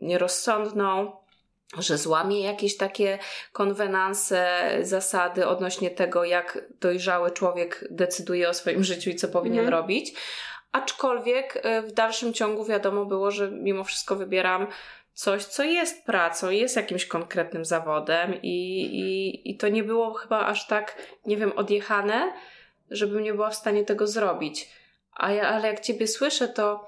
nierozsądną, 0.00 1.12
że 1.78 1.98
złamie 1.98 2.40
jakieś 2.40 2.76
takie 2.76 3.18
konwenanse, 3.52 4.68
zasady 4.82 5.46
odnośnie 5.46 5.90
tego, 5.90 6.24
jak 6.24 6.58
dojrzały 6.80 7.30
człowiek 7.30 7.84
decyduje 7.90 8.48
o 8.48 8.54
swoim 8.54 8.84
życiu 8.84 9.10
i 9.10 9.14
co 9.14 9.28
powinien 9.28 9.64
Mhm. 9.64 9.74
robić. 9.82 10.14
Aczkolwiek 10.72 11.56
y, 11.56 11.82
w 11.82 11.92
dalszym 11.92 12.32
ciągu 12.34 12.64
wiadomo 12.64 13.04
było, 13.04 13.30
że 13.30 13.50
mimo 13.50 13.84
wszystko 13.84 14.16
wybieram 14.16 14.66
coś, 15.14 15.44
co 15.44 15.62
jest 15.62 16.06
pracą, 16.06 16.50
jest 16.50 16.76
jakimś 16.76 17.06
konkretnym 17.06 17.64
zawodem 17.64 18.34
i, 18.42 18.80
i, 18.82 19.50
i 19.50 19.56
to 19.56 19.68
nie 19.68 19.84
było 19.84 20.14
chyba 20.14 20.46
aż 20.46 20.66
tak, 20.66 20.96
nie 21.26 21.36
wiem, 21.36 21.52
odjechane, 21.56 22.32
żebym 22.90 23.22
nie 23.22 23.34
była 23.34 23.50
w 23.50 23.54
stanie 23.56 23.84
tego 23.84 24.06
zrobić. 24.06 24.68
A 25.12 25.32
ja, 25.32 25.48
ale 25.48 25.68
jak 25.68 25.80
Ciebie 25.80 26.06
słyszę, 26.06 26.48
to 26.48 26.86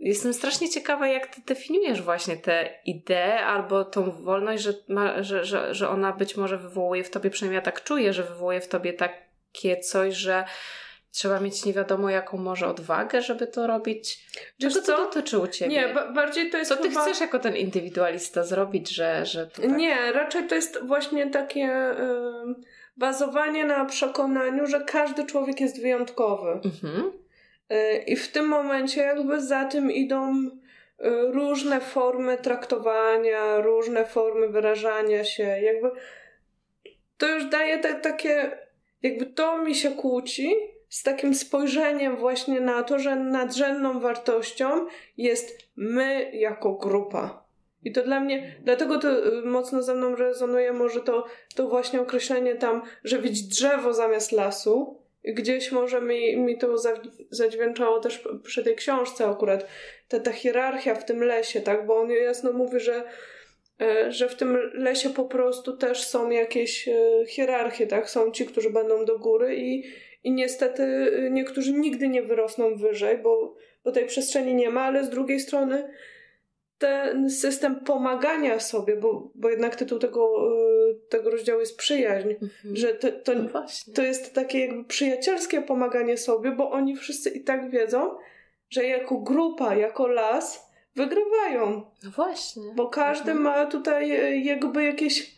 jestem 0.00 0.34
strasznie 0.34 0.68
ciekawa, 0.68 1.08
jak 1.08 1.26
Ty 1.26 1.40
definiujesz 1.46 2.02
właśnie 2.02 2.36
tę 2.36 2.68
ideę 2.84 3.38
albo 3.40 3.84
tą 3.84 4.10
wolność, 4.10 4.62
że, 4.62 4.72
ma, 4.88 5.22
że, 5.22 5.44
że, 5.44 5.74
że 5.74 5.88
ona 5.88 6.12
być 6.12 6.36
może 6.36 6.58
wywołuje 6.58 7.04
w 7.04 7.10
Tobie, 7.10 7.30
przynajmniej 7.30 7.56
ja 7.56 7.62
tak 7.62 7.84
czuję, 7.84 8.12
że 8.12 8.22
wywołuje 8.22 8.60
w 8.60 8.68
Tobie 8.68 8.92
takie 8.92 9.76
coś, 9.76 10.14
że 10.14 10.44
trzeba 11.12 11.40
mieć 11.40 11.64
nie 11.64 11.72
wiadomo 11.72 12.10
jaką 12.10 12.36
może 12.38 12.66
odwagę, 12.66 13.22
żeby 13.22 13.46
to 13.46 13.66
robić. 13.66 14.26
Wiesz 14.60 14.74
Czego 14.74 14.86
to 14.86 14.92
co? 14.92 15.04
dotyczy 15.04 15.38
u 15.38 15.46
Ciebie? 15.46 15.70
Nie, 15.70 15.88
ba- 15.88 16.12
bardziej 16.12 16.50
to 16.50 16.58
jest 16.58 16.68
Co 16.70 16.76
Ty 16.76 16.88
chyba... 16.88 17.02
chcesz 17.02 17.20
jako 17.20 17.38
ten 17.38 17.56
indywidualista 17.56 18.44
zrobić, 18.44 18.90
że, 18.90 19.26
że 19.26 19.46
to 19.46 19.62
tak... 19.62 19.76
Nie, 19.76 20.12
raczej 20.12 20.46
to 20.46 20.54
jest 20.54 20.86
właśnie 20.86 21.30
takie 21.30 21.94
bazowanie 22.96 23.64
na 23.64 23.84
przekonaniu, 23.84 24.66
że 24.66 24.80
każdy 24.80 25.26
człowiek 25.26 25.60
jest 25.60 25.80
wyjątkowy. 25.82 26.50
Mhm. 26.64 27.12
Y, 27.72 28.04
I 28.06 28.16
w 28.16 28.32
tym 28.32 28.48
momencie 28.48 29.00
jakby 29.00 29.40
za 29.40 29.64
tym 29.64 29.92
idą 29.92 30.34
y, 30.34 30.50
różne 31.32 31.80
formy 31.80 32.36
traktowania, 32.36 33.60
różne 33.60 34.06
formy 34.06 34.48
wyrażania 34.48 35.24
się. 35.24 35.42
Jakby 35.42 35.90
to 37.18 37.28
już 37.28 37.44
daje 37.44 37.78
te, 37.78 37.94
takie, 37.94 38.58
jakby 39.02 39.26
to 39.26 39.58
mi 39.58 39.74
się 39.74 39.90
kłóci 39.90 40.54
z 40.88 41.02
takim 41.02 41.34
spojrzeniem 41.34 42.16
właśnie 42.16 42.60
na 42.60 42.82
to, 42.82 42.98
że 42.98 43.16
nadrzędną 43.16 44.00
wartością 44.00 44.86
jest 45.16 45.58
my 45.76 46.30
jako 46.34 46.72
grupa. 46.72 47.46
I 47.84 47.92
to 47.92 48.02
dla 48.02 48.20
mnie, 48.20 48.56
dlatego 48.64 48.98
to 48.98 49.26
y, 49.38 49.42
mocno 49.42 49.82
ze 49.82 49.94
mną 49.94 50.16
rezonuje 50.16 50.72
może 50.72 51.00
to, 51.00 51.26
to 51.54 51.68
właśnie 51.68 52.00
określenie 52.00 52.54
tam, 52.54 52.82
że 53.04 53.18
widz 53.18 53.42
drzewo 53.42 53.94
zamiast 53.94 54.32
lasu. 54.32 55.05
Gdzieś 55.26 55.72
może 55.72 56.00
mi, 56.00 56.36
mi 56.36 56.58
to 56.58 56.78
za- 56.78 57.02
zadźwięczało 57.30 58.00
też 58.00 58.28
przy 58.44 58.64
tej 58.64 58.76
książce 58.76 59.26
akurat, 59.26 59.66
ta, 60.08 60.20
ta 60.20 60.32
hierarchia 60.32 60.94
w 60.94 61.04
tym 61.04 61.22
lesie, 61.24 61.60
tak? 61.60 61.86
Bo 61.86 61.96
on 61.96 62.10
jasno 62.10 62.52
mówi, 62.52 62.80
że, 62.80 63.04
e, 63.80 64.12
że 64.12 64.28
w 64.28 64.34
tym 64.34 64.56
lesie 64.74 65.10
po 65.10 65.24
prostu 65.24 65.76
też 65.76 66.06
są 66.06 66.30
jakieś 66.30 66.88
e, 66.88 66.94
hierarchie, 67.28 67.86
tak? 67.86 68.10
Są 68.10 68.30
ci, 68.30 68.46
którzy 68.46 68.70
będą 68.70 69.04
do 69.04 69.18
góry 69.18 69.56
i, 69.56 69.84
i 70.24 70.32
niestety 70.32 70.82
e, 70.82 71.30
niektórzy 71.30 71.72
nigdy 71.72 72.08
nie 72.08 72.22
wyrosną 72.22 72.76
wyżej, 72.76 73.18
bo, 73.18 73.54
bo 73.84 73.92
tej 73.92 74.06
przestrzeni 74.06 74.54
nie 74.54 74.70
ma, 74.70 74.82
ale 74.82 75.04
z 75.04 75.10
drugiej 75.10 75.40
strony 75.40 75.88
ten 76.78 77.30
system 77.30 77.80
pomagania 77.80 78.60
sobie, 78.60 78.96
bo, 78.96 79.30
bo 79.34 79.50
jednak 79.50 79.76
tytuł 79.76 79.98
tego, 79.98 80.48
e, 80.90 80.94
tego 81.08 81.30
rozdziału 81.30 81.60
jest 81.60 81.76
przyjaźń, 81.76 82.28
Mhm. 82.30 82.76
że 82.76 82.94
to, 82.94 83.12
to, 83.12 83.34
No 83.34 83.66
to 83.94 84.02
jest 84.02 84.34
takie 84.34 84.66
jakby 84.66 84.84
przyjacielskie 84.84 85.62
pomaganie 85.62 86.16
sobie, 86.16 86.50
bo 86.52 86.70
oni 86.70 86.96
wszyscy 86.96 87.30
i 87.30 87.44
tak 87.44 87.70
wiedzą, 87.70 88.16
że 88.70 88.84
jako 88.84 89.18
grupa, 89.18 89.74
jako 89.74 90.06
las 90.08 90.70
wygrywają, 90.96 91.90
No 92.04 92.10
właśnie. 92.10 92.62
bo 92.74 92.88
każdy 92.88 93.30
Mhm. 93.30 93.42
ma 93.42 93.66
tutaj 93.66 94.10
e, 94.12 94.36
jakby 94.36 94.84
jakieś, 94.84 95.36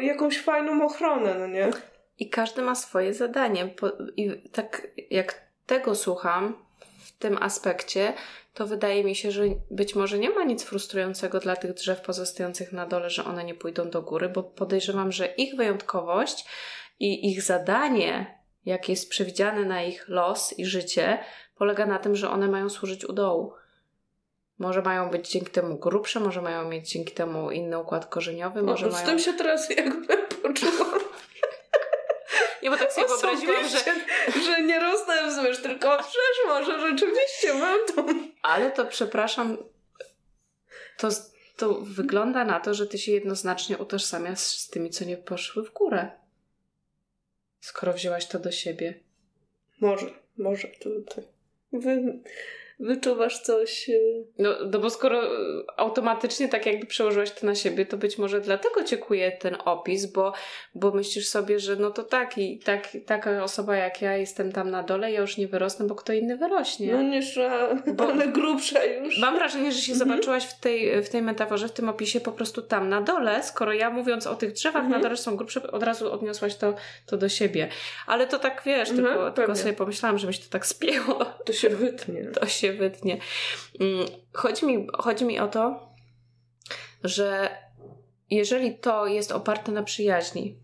jakąś 0.00 0.40
fajną 0.40 0.84
ochronę, 0.84 1.34
no 1.38 1.46
nie? 1.46 1.70
I 2.18 2.30
każdy 2.30 2.62
ma 2.62 2.74
swoje 2.74 3.14
zadanie. 3.14 3.74
I 4.16 4.30
tak 4.52 4.86
jak 5.10 5.42
tego 5.66 5.94
słucham 5.94 6.63
w 7.14 7.18
tym 7.18 7.38
aspekcie, 7.42 8.12
to 8.54 8.66
wydaje 8.66 9.04
mi 9.04 9.16
się, 9.16 9.30
że 9.30 9.42
być 9.70 9.94
może 9.94 10.18
nie 10.18 10.30
ma 10.30 10.44
nic 10.44 10.64
frustrującego 10.64 11.40
dla 11.40 11.56
tych 11.56 11.74
drzew 11.74 12.00
pozostających 12.00 12.72
na 12.72 12.86
dole, 12.86 13.10
że 13.10 13.24
one 13.24 13.44
nie 13.44 13.54
pójdą 13.54 13.90
do 13.90 14.02
góry, 14.02 14.28
bo 14.28 14.42
podejrzewam, 14.42 15.12
że 15.12 15.26
ich 15.26 15.56
wyjątkowość 15.56 16.44
i 17.00 17.30
ich 17.30 17.42
zadanie, 17.42 18.38
jakie 18.64 18.92
jest 18.92 19.08
przewidziane 19.10 19.64
na 19.64 19.82
ich 19.82 20.08
los 20.08 20.58
i 20.58 20.66
życie, 20.66 21.18
polega 21.56 21.86
na 21.86 21.98
tym, 21.98 22.16
że 22.16 22.30
one 22.30 22.48
mają 22.48 22.68
służyć 22.70 23.04
u 23.04 23.12
dołu. 23.12 23.52
Może 24.58 24.82
mają 24.82 25.10
być 25.10 25.30
dzięki 25.30 25.50
temu 25.50 25.78
grubsze, 25.78 26.20
może 26.20 26.42
mają 26.42 26.68
mieć 26.68 26.90
dzięki 26.90 27.14
temu 27.14 27.50
inny 27.50 27.78
układ 27.78 28.06
korzeniowy, 28.06 28.62
może 28.62 28.86
No, 28.86 28.92
z 28.92 28.94
mają... 28.94 29.06
tym 29.06 29.18
się 29.18 29.32
teraz 29.32 29.70
jakby 29.70 30.16
poczułam. 30.42 31.00
Nie, 32.64 32.70
bo 32.70 32.76
tak 32.76 32.92
sobie 32.92 33.06
wyobraziłam, 33.06 33.68
że... 33.68 33.78
Że 34.42 34.62
nie 34.62 34.80
rosnę 34.80 35.28
wzwyż, 35.28 35.62
tylko 35.62 35.98
przecież 35.98 36.38
może 36.46 36.80
rzeczywiście 36.80 37.54
mam 37.54 37.78
tą... 37.94 38.06
Ale 38.42 38.70
to 38.70 38.84
przepraszam, 38.84 39.56
to, 40.96 41.08
to 41.56 41.80
wygląda 41.80 42.44
na 42.44 42.60
to, 42.60 42.74
że 42.74 42.86
ty 42.86 42.98
się 42.98 43.12
jednoznacznie 43.12 43.78
utożsamiasz 43.78 44.38
z 44.38 44.68
tymi, 44.68 44.90
co 44.90 45.04
nie 45.04 45.16
poszły 45.16 45.64
w 45.64 45.72
górę. 45.72 46.10
Skoro 47.60 47.92
wzięłaś 47.92 48.26
to 48.26 48.38
do 48.38 48.52
siebie. 48.52 49.00
Może, 49.80 50.06
może 50.38 50.68
to, 50.68 50.90
to. 51.14 51.22
Wy, 51.72 52.18
wyczuwasz 52.80 53.40
coś... 53.40 53.88
e, 53.90 53.92
No, 54.38 54.50
no 54.72 54.78
bo 54.78 54.90
skoro 54.90 55.24
y, 55.24 55.28
automatycznie 55.76 56.48
tak 56.48 56.66
jakby 56.66 56.86
przełożyłaś 56.86 57.30
to 57.30 57.46
na 57.46 57.54
siebie, 57.54 57.86
to 57.86 57.96
być 57.96 58.18
może 58.18 58.40
dlatego 58.40 58.84
cię 58.84 58.98
kuje 58.98 59.32
ten 59.32 59.56
opis, 59.64 60.06
bo, 60.06 60.32
bo 60.74 60.90
myślisz 60.90 61.28
sobie, 61.28 61.58
że 61.58 61.76
no 61.76 61.90
to 61.90 62.02
tak 62.02 62.38
i 62.38 62.58
tak, 62.58 62.88
taka 63.06 63.44
osoba 63.44 63.76
jak 63.76 64.02
ja 64.02 64.16
jestem 64.16 64.52
tam 64.52 64.70
na 64.70 64.82
dole, 64.82 65.12
ja 65.12 65.20
już 65.20 65.36
nie 65.36 65.48
wyrosnę, 65.48 65.86
bo 65.86 65.94
kto 65.94 66.12
inny 66.12 66.36
wyrośnie. 66.36 66.92
No 66.92 67.02
nie 67.02 67.22
szła, 67.22 67.68
Bo- 67.94 68.08
ale 68.12 68.28
grubsza 68.28 68.84
już. 68.84 69.18
Mam 69.18 69.34
wrażenie, 69.34 69.72
że 69.72 69.78
się 69.78 69.92
Mhm. 69.92 70.10
zobaczyłaś 70.10 70.44
w 70.44 70.60
tej, 70.60 71.02
w 71.02 71.08
tej 71.08 71.22
metaforze, 71.22 71.68
w 71.68 71.72
tym 71.72 71.88
opisie 71.88 72.20
po 72.20 72.32
prostu 72.32 72.62
tam 72.62 72.88
na 72.88 73.00
dole, 73.00 73.42
skoro 73.42 73.72
ja 73.72 73.90
mówiąc 73.90 74.26
o 74.26 74.34
tych 74.34 74.52
drzewach 74.52 74.82
Mhm. 74.84 74.92
na 74.92 74.98
dole 75.08 75.16
że 75.16 75.22
są 75.22 75.36
grubsze, 75.36 75.72
od 75.72 75.82
razu 75.82 76.12
odniosłaś 76.12 76.56
to, 76.56 76.74
to 77.06 77.16
do 77.16 77.28
siebie. 77.28 77.68
Ale 78.06 78.26
to 78.26 78.38
tak 78.38 78.62
wiesz, 78.66 78.90
Mhm, 78.90 79.08
tylko, 79.08 79.30
tylko 79.30 79.56
sobie 79.56 79.72
pomyślałam, 79.72 80.18
że 80.18 80.26
mi 80.26 80.34
się 80.34 80.42
to 80.42 80.48
tak 80.50 80.66
spięło. 80.66 81.24
To 81.44 81.52
się 81.52 81.68
wytnie. 81.68 82.24
To 82.24 82.46
się 82.46 82.63
wytnie. 82.72 83.18
Mm, 83.80 84.06
Chodzi 84.32 84.66
mi, 84.66 84.86
chodzi 84.98 85.24
mi 85.24 85.38
o 85.40 85.48
to, 85.48 85.88
że 87.04 87.50
jeżeli 88.30 88.78
to 88.78 89.06
jest 89.06 89.32
oparte 89.32 89.72
na 89.72 89.82
przyjaźni, 89.82 90.58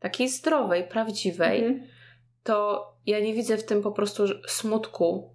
takiej 0.00 0.28
zdrowej, 0.28 0.84
prawdziwej, 0.84 1.64
Mhm. 1.64 1.88
to 2.42 2.86
ja 3.06 3.20
nie 3.20 3.34
widzę 3.34 3.56
w 3.56 3.64
tym 3.66 3.82
po 3.82 3.92
prostu 3.92 4.24
smutku 4.48 5.34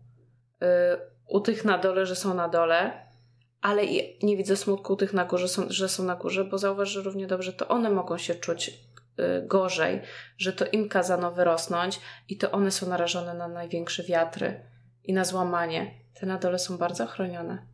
y, 0.63 0.65
u 1.27 1.39
tych 1.39 1.65
na 1.65 1.77
dole, 1.77 2.05
że 2.05 2.15
są 2.15 2.34
na 2.34 2.48
dole, 2.50 3.08
ale 3.62 3.86
i 3.86 4.25
nie 4.25 4.38
widzę 4.38 4.55
smutku 4.55 4.93
u 4.93 4.96
tych 4.96 5.13
na 5.13 5.25
górze, 5.25 5.48
są, 5.48 5.63
że 5.70 5.89
są 5.89 6.03
na 6.03 6.15
górze, 6.15 6.46
bo 6.46 6.58
zauważ, 6.58 6.89
że 6.89 7.01
równie 7.01 7.27
dobrze 7.27 7.53
to 7.53 7.67
one 7.67 7.89
mogą 7.89 8.17
się 8.17 8.36
czuć 8.36 8.70
y, 8.70 8.74
gorzej, 9.48 10.01
że 10.38 10.53
to 10.53 10.65
im 10.65 10.89
kazano 10.89 11.31
wyrosnąć 11.31 12.00
i 12.29 12.38
to 12.38 12.51
one 12.51 12.72
są 12.72 12.88
narażone 12.89 13.34
na 13.34 13.48
największe 13.48 14.03
wiatry 14.03 14.71
i 15.03 15.13
na 15.13 15.25
złamanie. 15.25 15.91
Te 16.13 16.25
na 16.25 16.38
dole 16.38 16.60
są 16.60 16.77
bardzo 16.77 17.08
chronione. 17.08 17.67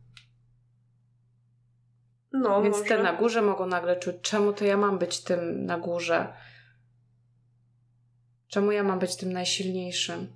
No, 2.32 2.62
Więc 2.62 2.76
może. 2.76 2.88
te 2.88 3.02
na 3.02 3.12
górze 3.12 3.42
mogą 3.42 3.66
nagle 3.66 3.96
czuć, 3.96 4.16
czemu 4.22 4.52
to 4.52 4.64
ja 4.64 4.76
mam 4.76 4.98
być 4.98 5.24
tym 5.24 5.66
na 5.66 5.78
górze? 5.78 6.32
Czemu 8.48 8.72
ja 8.72 8.82
mam 8.82 8.98
być 8.98 9.16
tym 9.16 9.32
najsilniejszym? 9.32 10.32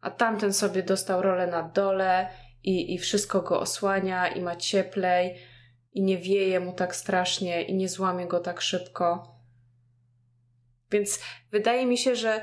A 0.00 0.10
tamten 0.10 0.52
sobie 0.52 0.82
dostał 0.82 1.22
rolę 1.22 1.46
na 1.46 1.62
dole 1.62 2.28
i, 2.62 2.94
i 2.94 2.98
wszystko 2.98 3.42
go 3.42 3.60
osłania 3.60 4.28
i 4.28 4.42
ma 4.42 4.56
cieplej 4.56 5.38
i 5.92 6.02
nie 6.02 6.18
wieje 6.18 6.60
mu 6.60 6.72
tak 6.72 6.96
strasznie 6.96 7.62
i 7.62 7.74
nie 7.74 7.88
złamie 7.88 8.26
go 8.26 8.40
tak 8.40 8.60
szybko. 8.60 9.36
Więc 10.90 11.20
wydaje 11.50 11.86
mi 11.86 11.98
się, 11.98 12.16
że 12.16 12.42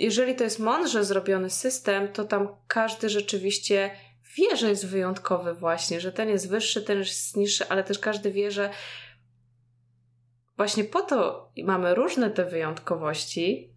jeżeli 0.00 0.34
to 0.34 0.44
jest 0.44 0.58
mądrze 0.58 1.04
zrobiony 1.04 1.50
system, 1.50 2.08
to 2.08 2.24
tam 2.24 2.48
każdy 2.66 3.08
rzeczywiście 3.08 3.90
wie, 4.36 4.56
że 4.56 4.68
jest 4.68 4.86
wyjątkowy 4.86 5.54
właśnie, 5.54 6.00
że 6.00 6.12
ten 6.12 6.28
jest 6.28 6.48
wyższy, 6.48 6.82
ten 6.82 6.98
jest 6.98 7.36
niższy, 7.36 7.68
ale 7.68 7.84
też 7.84 7.98
każdy 7.98 8.30
wie, 8.30 8.50
że 8.50 8.70
właśnie 10.56 10.84
po 10.84 11.02
to 11.02 11.50
mamy 11.64 11.94
różne 11.94 12.30
te 12.30 12.44
wyjątkowości, 12.44 13.74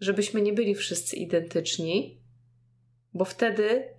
żebyśmy 0.00 0.42
nie 0.42 0.52
byli 0.52 0.74
wszyscy 0.74 1.16
identyczni, 1.16 2.22
bo 3.12 3.24
wtedy 3.24 3.94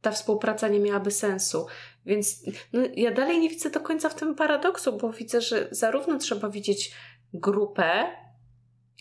ta 0.00 0.10
współpraca 0.10 0.68
nie 0.68 0.80
miałaby 0.80 1.10
sensu. 1.10 1.66
Więc 2.06 2.42
no, 2.72 2.80
ja 2.96 3.10
dalej 3.10 3.38
nie 3.38 3.48
widzę 3.48 3.70
do 3.70 3.80
końca 3.80 4.08
w 4.08 4.14
tym 4.14 4.34
paradoksu, 4.34 4.98
bo 4.98 5.12
widzę, 5.12 5.40
że 5.40 5.68
zarówno 5.70 6.18
trzeba 6.18 6.48
widzieć 6.48 6.94
grupę, 7.32 8.04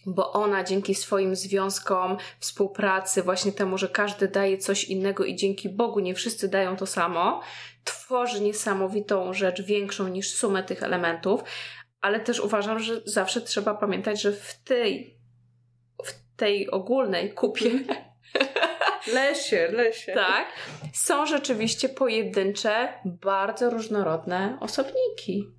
bo 0.08 0.34
ona 0.34 0.64
dzięki 0.64 0.96
swoim 0.96 1.36
związkom, 1.36 2.18
współpracy, 2.40 3.24
właśnie 3.24 3.52
temu, 3.52 3.78
że 3.78 3.90
każdy 3.90 4.28
daje 4.28 4.58
coś 4.58 4.84
innego 4.84 5.26
i 5.26 5.36
dzięki 5.36 5.70
Bogu 5.70 6.00
nie 6.00 6.16
wszyscy 6.16 6.48
dają 6.48 6.76
to 6.76 6.86
samo, 6.86 7.42
tworzy 7.84 8.42
niesamowitą 8.42 9.34
rzecz, 9.34 9.62
większą 9.62 10.08
niż 10.08 10.32
sumę 10.32 10.64
tych 10.64 10.84
elementów, 10.84 11.44
ale 12.02 12.20
też 12.20 12.40
uważam, 12.40 12.80
że 12.80 13.02
zawsze 13.06 13.42
trzeba 13.42 13.74
pamiętać, 13.74 14.22
że 14.22 14.32
w 14.32 14.64
tej, 14.64 15.18
w 16.04 16.38
tej 16.38 16.72
ogólnej 16.72 17.34
kupie 17.34 17.72
Lesie, 19.14 19.68
lesie. 19.72 20.14
tak, 20.14 20.48
są 20.94 21.26
rzeczywiście 21.26 21.90
pojedyncze, 21.90 22.94
bardzo 23.06 23.70
różnorodne 23.70 24.58
osobniki. 24.62 25.52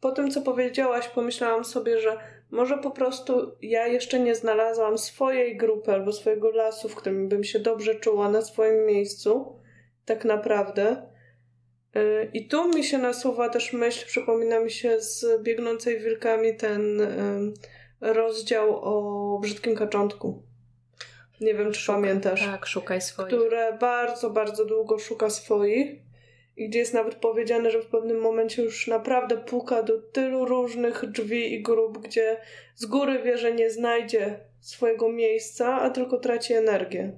Po 0.00 0.12
tym, 0.12 0.30
co 0.30 0.42
powiedziałaś, 0.42 1.08
pomyślałam 1.08 1.64
sobie, 1.64 2.00
że 2.00 2.39
może 2.50 2.78
po 2.78 2.90
prostu 2.90 3.56
ja 3.62 3.86
jeszcze 3.86 4.20
nie 4.20 4.34
znalazłam 4.34 4.98
swojej 4.98 5.56
grupy 5.56 5.92
albo 5.92 6.12
swojego 6.12 6.50
lasu, 6.50 6.88
w 6.88 6.94
którym 6.94 7.28
bym 7.28 7.44
się 7.44 7.58
dobrze 7.58 7.94
czuła 7.94 8.30
na 8.30 8.42
swoim 8.42 8.86
miejscu, 8.86 9.56
tak 10.04 10.24
naprawdę. 10.24 11.10
Yy, 11.94 12.30
I 12.34 12.48
tu 12.48 12.68
mi 12.68 12.84
się 12.84 12.98
nasuwa 12.98 13.48
też 13.48 13.72
myśl, 13.72 14.06
przypomina 14.06 14.60
mi 14.60 14.70
się 14.70 15.00
z 15.00 15.42
biegnącej 15.42 16.00
wilkami 16.00 16.56
ten 16.56 16.98
yy, 18.00 18.12
rozdział 18.12 18.80
o 18.82 19.38
brzydkim 19.38 19.76
kaczątku. 19.76 20.42
Nie 21.40 21.54
wiem, 21.54 21.72
czy 21.72 21.86
pamiętasz. 21.86 22.46
Tak, 22.46 22.66
szukaj 22.66 23.00
swoich. 23.00 23.28
Które 23.28 23.78
bardzo, 23.80 24.30
bardzo 24.30 24.64
długo 24.64 24.98
szuka 24.98 25.30
swoich 25.30 26.09
i 26.60 26.68
gdzie 26.68 26.78
jest 26.78 26.94
nawet 26.94 27.14
powiedziane, 27.14 27.70
że 27.70 27.82
w 27.82 27.86
pewnym 27.86 28.20
momencie 28.20 28.62
już 28.62 28.86
naprawdę 28.86 29.36
puka 29.36 29.82
do 29.82 30.02
tylu 30.02 30.44
różnych 30.44 31.10
drzwi 31.10 31.54
i 31.54 31.62
grup, 31.62 31.98
gdzie 31.98 32.36
z 32.74 32.86
góry 32.86 33.22
wie, 33.22 33.38
że 33.38 33.54
nie 33.54 33.70
znajdzie 33.70 34.40
swojego 34.60 35.12
miejsca, 35.12 35.80
a 35.80 35.90
tylko 35.90 36.18
traci 36.18 36.54
energię. 36.54 37.12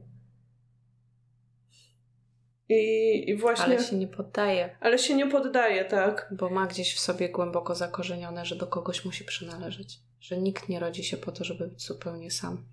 I, 2.68 3.30
i 3.30 3.36
właśnie. 3.36 3.64
Ale 3.64 3.82
się 3.82 3.96
nie 3.96 4.08
poddaje. 4.08 4.76
Ale 4.80 4.98
się 4.98 5.14
nie 5.14 5.26
poddaje, 5.26 5.84
tak? 5.84 6.34
Bo 6.38 6.50
ma 6.50 6.66
gdzieś 6.66 6.94
w 6.94 7.00
sobie 7.00 7.28
głęboko 7.28 7.74
zakorzenione, 7.74 8.44
że 8.46 8.56
do 8.56 8.66
kogoś 8.66 9.04
musi 9.04 9.24
przynależeć. 9.24 9.98
Że 10.20 10.38
nikt 10.38 10.68
nie 10.68 10.80
rodzi 10.80 11.04
się 11.04 11.16
po 11.16 11.32
to, 11.32 11.44
żeby 11.44 11.66
być 11.66 11.86
zupełnie 11.86 12.30
sam. 12.30 12.64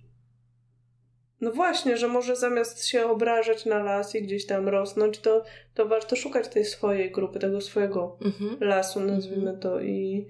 No 1.42 1.52
właśnie, 1.52 1.98
że 1.98 2.08
może 2.08 2.36
zamiast 2.36 2.86
się 2.86 3.06
obrażać 3.06 3.66
na 3.66 3.84
las 3.84 4.16
i 4.16 4.22
gdzieś 4.22 4.46
tam 4.46 4.70
rosnąć, 4.70 5.20
to, 5.20 5.44
to 5.74 5.86
warto 5.86 6.16
szukać 6.16 6.48
tej 6.48 6.66
swojej 6.66 7.12
grupy, 7.12 7.40
tego 7.40 7.62
swojego 7.62 8.18
Mhm. 8.22 8.58
lasu, 8.62 9.00
nazwijmy 9.00 9.58
to, 9.62 9.80
i, 9.80 10.28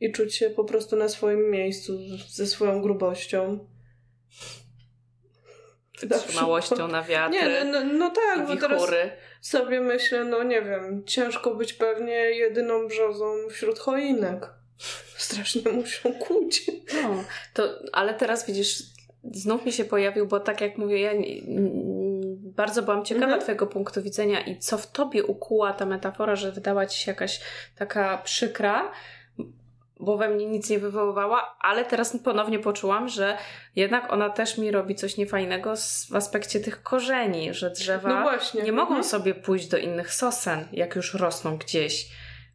i 0.00 0.12
czuć 0.12 0.34
się 0.34 0.50
po 0.50 0.64
prostu 0.64 0.96
na 0.96 1.08
swoim 1.08 1.50
miejscu 1.50 1.98
ze 2.28 2.46
swoją 2.46 2.82
grubością. 2.82 3.66
Wytrzymałością 6.02 6.88
na 6.88 7.02
wiatry. 7.02 7.38
Nie, 7.38 7.64
no, 7.64 7.84
no, 7.84 7.92
no 7.92 8.10
tak, 8.10 8.46
bo 8.46 8.56
teraz 8.56 8.90
sobie 9.40 9.80
myślę, 9.80 10.24
no 10.24 10.42
nie 10.42 10.62
wiem, 10.62 11.02
ciężko 11.06 11.54
być 11.54 11.72
pewnie 11.72 12.14
jedyną 12.14 12.88
brzozą 12.88 13.34
wśród 13.50 13.78
choinek. 13.78 14.50
Strasznie 15.16 15.72
muszą 15.72 16.14
kłuć. 16.14 16.70
No, 17.02 17.24
to, 17.54 17.68
ale 17.92 18.14
teraz 18.14 18.46
widzisz, 18.46 18.82
znów 19.24 19.66
mi 19.66 19.72
się 19.72 19.84
pojawił, 19.84 20.26
bo 20.26 20.40
tak 20.40 20.60
jak 20.60 20.78
mówię, 20.78 21.00
ja 21.00 21.10
bardzo 22.56 22.82
byłam 22.82 23.04
ciekawa 23.04 23.24
Mhm. 23.26 23.42
Twojego 23.42 23.66
punktu 23.66 24.02
widzenia 24.02 24.40
i 24.40 24.58
co 24.58 24.78
w 24.78 24.92
Tobie 24.92 25.24
ukuła 25.24 25.72
ta 25.72 25.86
metafora, 25.86 26.36
że 26.36 26.52
wydała 26.52 26.86
Ci 26.86 27.00
się 27.00 27.10
jakaś 27.10 27.40
taka 27.76 28.18
przykra, 28.18 28.92
bo 30.00 30.16
we 30.16 30.28
mnie 30.28 30.46
nic 30.46 30.70
nie 30.70 30.78
wywoływała, 30.78 31.56
ale 31.60 31.84
teraz 31.84 32.16
ponownie 32.24 32.58
poczułam, 32.58 33.08
że 33.08 33.38
jednak 33.76 34.12
ona 34.12 34.30
też 34.30 34.58
mi 34.58 34.70
robi 34.70 34.94
coś 34.94 35.16
niefajnego 35.16 35.74
w 36.10 36.16
aspekcie 36.16 36.60
tych 36.60 36.82
korzeni, 36.82 37.54
że 37.54 37.70
drzewa 37.70 38.08
No 38.54 38.62
nie 38.64 38.72
mogą 38.72 38.86
Mhm. 38.88 39.04
sobie 39.04 39.34
pójść 39.34 39.68
do 39.68 39.78
innych 39.78 40.14
sosen, 40.14 40.68
jak 40.72 40.96
już 40.96 41.14
rosną 41.14 41.56
gdzieś, 41.56 42.08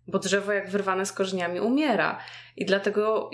bo 0.07 0.19
drzewo 0.19 0.51
jak 0.53 0.69
wyrwane 0.69 1.05
z 1.05 1.11
korzeniami 1.11 1.59
umiera. 1.59 2.19
I 2.57 2.65
dlatego 2.65 3.29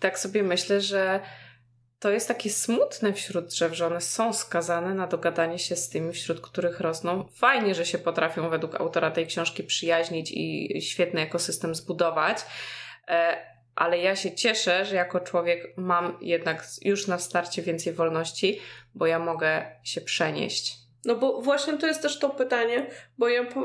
tak 0.00 0.18
sobie 0.18 0.42
myślę, 0.42 0.80
że 0.80 1.20
to 2.02 2.10
jest 2.10 2.28
takie 2.28 2.50
smutne 2.50 3.12
wśród 3.12 3.46
drzew, 3.46 3.74
że 3.74 3.86
one 3.86 4.00
są 4.00 4.32
skazane 4.32 4.94
na 4.94 5.06
dogadanie 5.06 5.58
się 5.58 5.76
z 5.76 5.88
tymi, 5.88 6.12
wśród 6.12 6.40
których 6.40 6.80
rosną. 6.80 7.28
Fajnie, 7.34 7.74
że 7.74 7.86
się 7.86 7.98
potrafią 7.98 8.50
według 8.50 8.80
autora 8.80 9.10
tej 9.10 9.26
książki 9.26 9.64
przyjaźnić 9.64 10.32
i 10.34 10.80
świetny 10.82 11.20
ekosystem 11.20 11.74
zbudować, 11.74 12.38
e, 13.08 13.36
ale 13.74 13.98
ja 13.98 14.16
się 14.16 14.34
cieszę, 14.34 14.84
że 14.84 14.96
jako 14.96 15.20
człowiek 15.20 15.74
mam 15.76 16.18
jednak 16.20 16.64
już 16.80 17.06
na 17.06 17.18
starcie 17.18 17.62
więcej 17.62 17.92
wolności, 17.92 18.60
bo 18.94 19.06
ja 19.06 19.18
mogę 19.18 19.66
się 19.82 20.00
przenieść. 20.00 20.76
No 21.04 21.16
bo 21.16 21.42
właśnie 21.42 21.78
to 21.78 21.86
jest 21.86 22.02
też 22.02 22.18
to 22.18 22.30
pytanie, 22.30 22.86
bo 23.18 23.28
ja 23.28 23.44
po, 23.44 23.60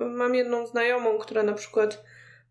mam 0.00 0.34
jedną 0.34 0.66
znajomą, 0.66 1.18
która 1.18 1.42
na 1.42 1.52
przykład 1.52 2.04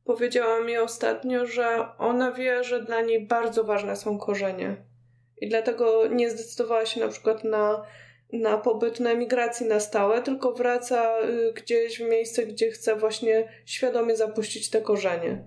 powiedziała 0.06 0.60
mi 0.60 0.78
ostatnio, 0.78 1.46
że 1.46 1.88
ona 1.98 2.32
wie, 2.32 2.64
że 2.64 2.84
dla 2.84 3.02
niej 3.02 3.28
bardzo 3.28 3.64
ważne 3.64 3.96
są 3.96 4.18
korzenie. 4.18 4.89
I 5.42 5.50
dlatego 5.50 6.08
nie 6.08 6.30
zdecydowała 6.30 6.86
się 6.86 7.00
na 7.00 7.08
przykład 7.08 7.44
na, 7.44 7.86
na 8.34 8.58
pobyt 8.58 9.00
na 9.00 9.12
emigracji 9.12 9.66
na 9.66 9.80
stałe, 9.80 10.22
tylko 10.22 10.54
wraca 10.54 11.20
y, 11.22 11.54
gdzieś 11.54 11.98
w 11.98 12.10
miejsce, 12.10 12.46
gdzie 12.46 12.72
chce 12.72 12.96
właśnie 12.96 13.50
świadomie 13.66 14.16
zapuścić 14.16 14.70
te 14.70 14.82
korzenie. 14.82 15.44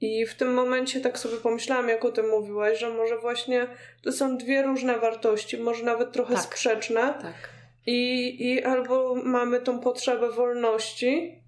I 0.00 0.26
w 0.26 0.34
tym 0.34 0.54
momencie 0.54 1.00
tak 1.00 1.18
sobie 1.18 1.36
pomyślałam, 1.36 1.88
jak 1.88 2.04
o 2.04 2.12
tym 2.12 2.28
mówiłaś, 2.28 2.78
że 2.78 2.90
może 2.90 3.18
właśnie 3.18 3.66
to 4.02 4.12
są 4.12 4.36
dwie 4.36 4.62
różne 4.62 4.98
wartości, 4.98 5.58
może 5.58 5.84
nawet 5.84 6.12
trochę 6.12 6.34
Tak. 6.34 6.42
sprzeczne. 6.42 7.14
Tak. 7.22 7.34
I, 7.86 8.36
I 8.48 8.64
albo 8.64 9.14
mamy 9.14 9.60
tą 9.60 9.80
potrzebę 9.80 10.30
wolności, 10.30 11.42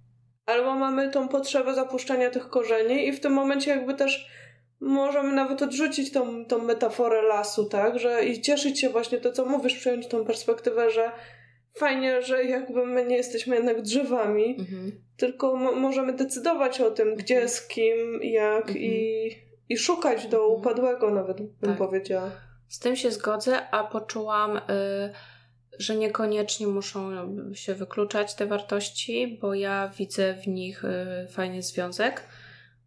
albo 0.47 0.75
mamy 0.75 1.11
tą 1.11 1.29
potrzebę 1.29 1.75
zapuszczania 1.75 2.31
tych 2.31 2.49
korzeni, 2.49 3.09
i 3.09 3.13
w 3.13 3.21
tym 3.21 3.33
momencie 3.33 3.71
jakby 3.71 3.95
też 3.95 4.31
możemy 4.81 5.33
nawet 5.33 5.63
odrzucić 5.63 6.13
tą, 6.13 6.45
tą 6.45 6.59
metaforę 6.65 7.23
lasu, 7.23 7.65
tak? 7.65 7.99
Że 7.99 8.25
i 8.25 8.41
cieszyć 8.43 8.81
się 8.81 8.89
właśnie 8.89 9.19
to, 9.19 9.33
co 9.33 9.45
mówisz, 9.47 9.75
przyjąć 9.79 10.07
tą 10.07 10.25
perspektywę, 10.25 10.91
że 10.91 11.13
fajnie, 11.77 12.23
że 12.23 12.45
jakby 12.45 12.87
my 12.87 13.07
nie 13.07 13.17
jesteśmy 13.17 13.57
jednak 13.57 13.83
drzewami, 13.83 14.57
Mhm. 14.59 14.93
tylko 15.17 15.57
mo- 15.57 15.73
możemy 15.73 16.13
decydować 16.13 16.81
o 16.81 16.91
tym, 16.91 17.15
gdzie, 17.15 17.49
z 17.49 17.67
kim, 17.69 18.21
jak 18.23 18.61
Mhm. 18.69 18.77
i, 18.79 19.31
i 19.69 19.79
szukać 19.79 20.27
do 20.27 20.37
Mhm. 20.39 20.61
upadłego 20.61 21.11
nawet, 21.11 21.37
bym 21.37 21.71
Tak. 21.71 21.79
powiedziała. 21.79 22.31
Z 22.69 22.79
tym 22.79 22.97
się 22.97 23.11
zgodzę, 23.11 23.71
a 23.71 23.85
poczułam, 23.85 24.57
y, 24.57 24.61
że 25.79 25.97
niekoniecznie 25.97 26.67
muszą 26.67 27.11
się 27.55 27.75
wykluczać 27.75 28.35
te 28.35 28.47
wartości, 28.47 29.39
bo 29.41 29.55
ja 29.55 29.91
widzę 29.99 30.35
w 30.35 30.47
nich 30.49 30.85
y, 30.85 30.89
fajny 31.33 31.63
związek, 31.63 32.23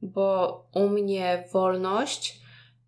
bo 0.03 0.63
u 0.73 0.89
mnie 0.89 1.43
wolność 1.51 2.39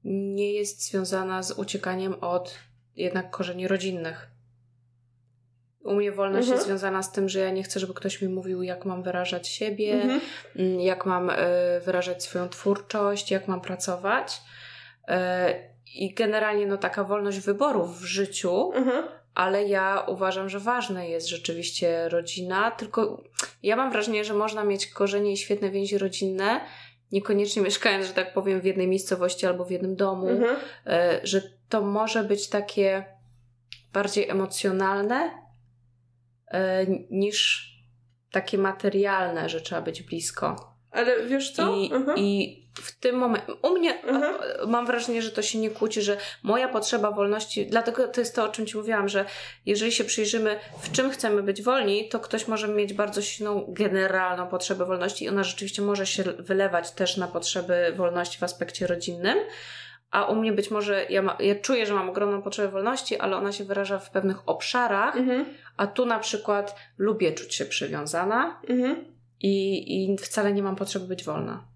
nie 0.04 0.52
jest 0.52 0.84
związana 0.90 1.44
z 1.44 1.52
uciekaniem 1.52 2.14
od 2.22 2.56
jednak 2.96 3.30
korzeni 3.32 3.68
rodzinnych. 3.68 4.28
U 5.84 5.94
mnie 5.96 6.12
wolność 6.12 6.46
Mhm. 6.48 6.56
jest 6.58 6.68
związana 6.68 7.04
z 7.04 7.12
tym, 7.12 7.30
że 7.30 7.40
ja 7.40 7.50
nie 7.52 7.64
chcę, 7.64 7.80
żeby 7.80 7.94
ktoś 7.94 8.22
mi 8.22 8.28
mówił, 8.30 8.64
jak 8.64 8.86
mam 8.86 9.04
wyrażać 9.04 9.48
siebie, 9.48 9.94
Mhm. 9.94 10.22
mm, 10.56 10.80
jak 10.80 11.06
mam 11.06 11.30
y, 11.30 11.36
wyrażać 11.86 12.24
swoją 12.24 12.50
twórczość, 12.50 13.32
jak 13.32 13.48
mam 13.48 13.62
pracować. 13.62 14.42
Y, 15.10 15.14
I 15.96 16.14
generalnie 16.14 16.66
no, 16.68 16.78
taka 16.78 17.04
wolność 17.04 17.40
wyborów 17.40 18.02
w 18.02 18.04
życiu, 18.06 18.72
Mhm. 18.74 19.06
ale 19.36 19.64
ja 19.64 20.04
uważam, 20.08 20.50
że 20.50 20.60
ważne 20.60 21.10
jest 21.10 21.28
rzeczywiście 21.28 22.10
rodzina, 22.10 22.72
tylko 22.72 23.24
ja 23.64 23.76
mam 23.76 23.92
wrażenie, 23.92 24.26
że 24.26 24.34
można 24.34 24.64
mieć 24.64 24.88
korzenie 24.88 25.32
i 25.32 25.38
świetne 25.38 25.70
więzi 25.70 25.98
rodzinne, 25.98 26.62
niekoniecznie 27.12 27.62
mieszkając, 27.62 28.08
że 28.08 28.14
tak 28.14 28.34
powiem, 28.34 28.62
w 28.62 28.66
jednej 28.66 28.88
miejscowości 28.88 29.46
albo 29.46 29.66
w 29.66 29.72
jednym 29.72 29.96
domu, 29.96 30.30
mhm. 30.30 30.56
E, 30.88 31.20
że 31.24 31.42
to 31.70 31.82
może 31.82 32.24
być 32.24 32.50
takie 32.50 33.06
bardziej 33.94 34.30
emocjonalne 34.30 35.32
e, 36.48 36.86
niż 37.10 37.72
takie 38.32 38.58
materialne, 38.58 39.50
że 39.50 39.62
trzeba 39.62 39.82
być 39.82 40.04
blisko. 40.04 40.75
Ale 40.96 41.26
wiesz 41.26 41.52
co? 41.52 41.76
I, 41.76 41.94
mhm. 41.94 42.18
i 42.18 42.66
w 42.74 43.00
tym 43.00 43.16
momencie, 43.16 43.54
u 43.62 43.70
mnie 43.70 44.02
mhm. 44.02 44.36
mam 44.70 44.86
wrażenie, 44.86 45.22
że 45.22 45.32
to 45.32 45.42
się 45.42 45.60
nie 45.60 45.70
kłóci, 45.70 46.02
że 46.02 46.18
moja 46.44 46.68
potrzeba 46.68 47.12
wolności, 47.12 47.66
dlatego 47.66 48.08
to 48.08 48.22
jest 48.22 48.36
to, 48.36 48.44
o 48.44 48.50
czym 48.50 48.66
Ci 48.66 48.78
mówiłam, 48.78 49.10
że 49.10 49.26
jeżeli 49.66 49.92
się 49.92 50.04
przyjrzymy, 50.04 50.60
w 50.82 50.92
czym 50.92 51.10
chcemy 51.10 51.44
być 51.44 51.62
wolni, 51.62 52.10
to 52.10 52.20
ktoś 52.20 52.48
może 52.48 52.68
mieć 52.68 52.94
bardzo 52.94 53.22
silną, 53.22 53.66
generalną 53.68 54.48
potrzebę 54.48 54.86
wolności 54.86 55.26
i 55.26 55.30
ona 55.30 55.44
rzeczywiście 55.44 55.82
może 55.82 56.06
się 56.06 56.24
wylewać 56.24 56.92
też 56.92 57.18
na 57.18 57.28
potrzeby 57.28 57.94
wolności 57.96 58.38
w 58.38 58.44
aspekcie 58.44 58.88
rodzinnym, 58.88 59.38
a 60.12 60.26
u 60.26 60.36
mnie 60.36 60.52
być 60.52 60.72
może, 60.72 61.06
ja, 61.10 61.22
ma, 61.22 61.38
ja 61.40 61.56
czuję, 61.56 61.86
że 61.86 61.94
mam 61.94 62.10
ogromną 62.10 62.42
potrzebę 62.42 62.68
wolności, 62.68 63.18
ale 63.18 63.38
ona 63.38 63.52
się 63.52 63.64
wyraża 63.64 64.00
w 64.00 64.12
pewnych 64.12 64.50
obszarach, 64.50 65.18
mhm. 65.18 65.46
a 65.78 65.88
tu 65.88 66.06
na 66.06 66.20
przykład 66.20 66.76
lubię 66.98 67.32
czuć 67.32 67.56
się 67.56 67.66
przywiązana 67.66 68.62
mhm. 68.70 69.15
I, 69.42 70.14
i 70.14 70.18
wcale 70.18 70.54
nie 70.54 70.64
mam 70.64 70.76
potrzeby 70.76 71.08
być 71.08 71.24
wolna. 71.24 71.76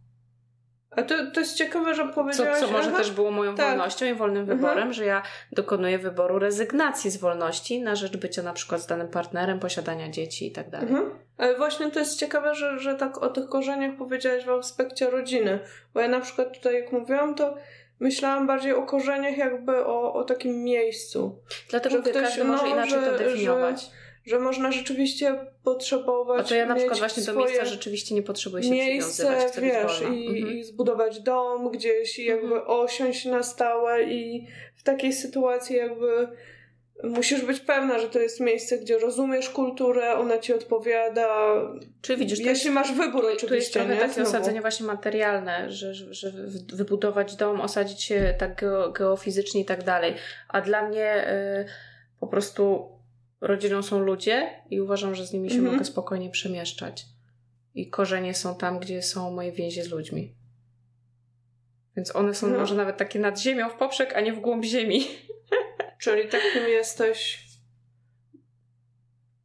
A 0.91 1.04
to, 1.04 1.32
to 1.34 1.39
jest 1.39 1.58
ciekawe, 1.58 1.95
że 1.95 2.08
powiedziałaś... 2.08 2.60
Co, 2.60 2.65
co 2.65 2.72
może 2.72 2.89
aha, 2.89 2.98
też 2.98 3.12
było 3.12 3.32
moją 3.32 3.56
tak. 3.56 3.67
wolnością 3.67 4.06
i 4.06 4.13
wolnym 4.13 4.41
mhm. 4.41 4.60
wyborem, 4.60 4.93
że 4.93 5.06
ja 5.06 5.24
dokonuję 5.52 6.00
wyboru 6.00 6.39
rezygnacji 6.39 7.12
z 7.12 7.17
wolności 7.17 7.82
na 7.82 7.95
rzecz 7.95 8.17
bycia 8.17 8.43
na 8.43 8.54
przykład 8.54 8.82
z 8.82 8.88
danym 8.88 9.08
partnerem, 9.08 9.60
posiadania 9.60 10.10
dzieci 10.10 10.48
i 10.48 10.52
tak 10.52 10.69
dalej. 10.69 10.89
Mhm. 10.89 11.12
Ale 11.38 11.58
właśnie 11.58 11.91
to 11.91 12.00
jest 12.00 12.19
ciekawe, 12.19 12.56
że, 12.56 12.80
że 12.80 12.95
tak 12.95 13.17
o 13.17 13.30
tych 13.30 13.50
korzeniach 13.50 13.98
powiedziałaś 13.98 14.45
w 14.45 14.50
aspekcie 14.50 15.10
rodziny. 15.10 15.60
Bo 15.93 16.00
ja 16.00 16.08
na 16.08 16.19
przykład 16.19 16.54
tutaj, 16.54 16.76
jak 16.76 16.91
mówiłam, 16.91 17.36
to 17.36 17.56
myślałam 18.00 18.48
bardziej 18.48 18.74
o 18.74 18.84
korzeniach 18.84 19.38
jakby 19.38 19.86
o, 19.86 20.13
o 20.13 20.24
takim 20.24 20.63
miejscu. 20.63 21.39
Dlatego 21.69 21.95
że 21.95 22.02
ktoś 22.02 22.24
każdy 22.24 22.43
może 22.43 22.63
no, 22.63 22.69
inaczej 22.69 23.00
że, 23.00 23.12
to 23.12 23.17
definiować. 23.17 23.82
Że, 23.82 23.98
że 24.30 24.39
można 24.39 24.72
rzeczywiście 24.72 25.36
potrzebować. 25.63 26.46
A 26.46 26.50
to 26.50 26.56
ja 26.56 26.65
na 26.65 26.76
przykład 26.76 27.00
właśnie 27.00 27.24
do 27.24 27.34
miejsca 27.34 27.65
rzeczywiście 27.65 28.15
nie 28.15 28.24
potrzebuję 28.24 28.63
się 28.63 28.72
miejsce, 28.72 29.50
wiesz, 29.62 30.02
i, 30.02 30.28
mhm. 30.28 30.58
i, 30.58 30.63
zbudować 30.63 31.20
dom 31.20 31.72
gdzieś 31.72 32.20
i 32.20 32.26
jakby 32.26 32.56
mhm. 32.56 32.63
osiąść 32.68 33.26
na 33.26 33.44
stałe 33.44 34.04
i 34.04 34.48
w 34.76 34.84
takiej 34.84 35.13
sytuacji 35.13 35.76
jakby 35.76 36.28
musisz 37.04 37.42
być 37.42 37.60
pewna, 37.60 38.00
że 38.00 38.10
to 38.10 38.20
jest 38.20 38.39
miejsce, 38.39 38.78
gdzie 38.78 39.00
rozumiesz 39.00 39.50
kulturę, 39.50 40.13
ona 40.13 40.38
ci 40.38 40.54
odpowiada. 40.54 41.56
Czy 42.02 42.18
widzisz, 42.18 42.39
jeśli 42.39 42.52
jest, 42.52 42.76
masz 42.76 42.94
wybór 42.94 43.22
tu, 43.22 43.28
oczywiście. 43.28 43.48
Tu 43.48 43.56
jest 43.56 43.74
trochę 43.74 43.96
nie? 43.96 44.02
takie 44.02 44.13
Znowu. 44.13 44.30
osadzenie 44.30 44.62
właśnie 44.62 44.86
materialne, 44.86 45.72
że, 45.72 45.94
że 45.94 46.32
wybudować 46.74 47.36
dom, 47.36 47.62
osadzić 47.62 48.04
się 48.04 48.34
tak 48.39 48.65
geofizycznie 48.94 49.62
i 49.62 49.65
tak 49.65 49.84
dalej. 49.84 50.15
A 50.48 50.62
dla 50.62 50.88
mnie 50.88 51.28
y, 51.28 52.20
po 52.20 52.28
prostu 52.28 52.89
rodziną 53.41 53.84
są 53.84 53.99
ludzie 53.99 54.63
i 54.69 54.82
uważam, 54.82 55.15
że 55.15 55.25
z 55.25 55.34
nimi 55.34 55.49
się 55.49 55.56
mhm. 55.56 55.73
mogę 55.73 55.86
spokojnie 55.86 56.30
przemieszczać. 56.30 57.06
I 57.75 57.89
korzenie 57.89 58.34
są 58.34 58.56
tam, 58.56 58.80
gdzie 58.80 59.02
są 59.02 59.32
moje 59.32 59.52
więzie 59.52 59.84
z 59.84 59.89
ludźmi. 59.89 60.36
Więc 61.95 62.15
one 62.15 62.34
są 62.34 62.47
no. 62.47 62.60
może 62.60 62.75
nawet 62.75 62.97
takie 62.97 63.19
nad 63.19 63.39
ziemią 63.39 63.69
w 63.69 63.73
poprzek, 63.73 64.15
a 64.15 64.21
nie 64.21 64.34
w 64.34 64.39
głąb 64.39 64.65
ziemi. 64.65 65.08
Czyli 66.02 66.30
takim 66.30 66.67
jesteś 66.67 67.45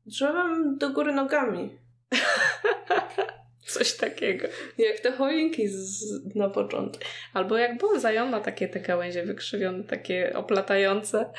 drzewem 0.07 0.78
do 0.78 0.90
góry 0.90 1.12
nogami. 1.12 1.78
Coś 3.66 3.92
takiego. 3.92 4.48
Jak 4.78 5.00
te 5.00 5.12
choinki 5.12 5.68
z, 5.68 6.04
na 6.35 6.50
początku. 6.50 7.04
Albo 7.33 7.59
jak 7.59 7.78
bonsai, 7.78 8.18
on 8.18 8.30
ma 8.30 8.40
takie 8.40 8.68
te 8.68 8.80
gałęzie 8.80 9.22
wykrzywione, 9.22 9.85
takie 9.85 10.33
oplatające. 10.37 11.30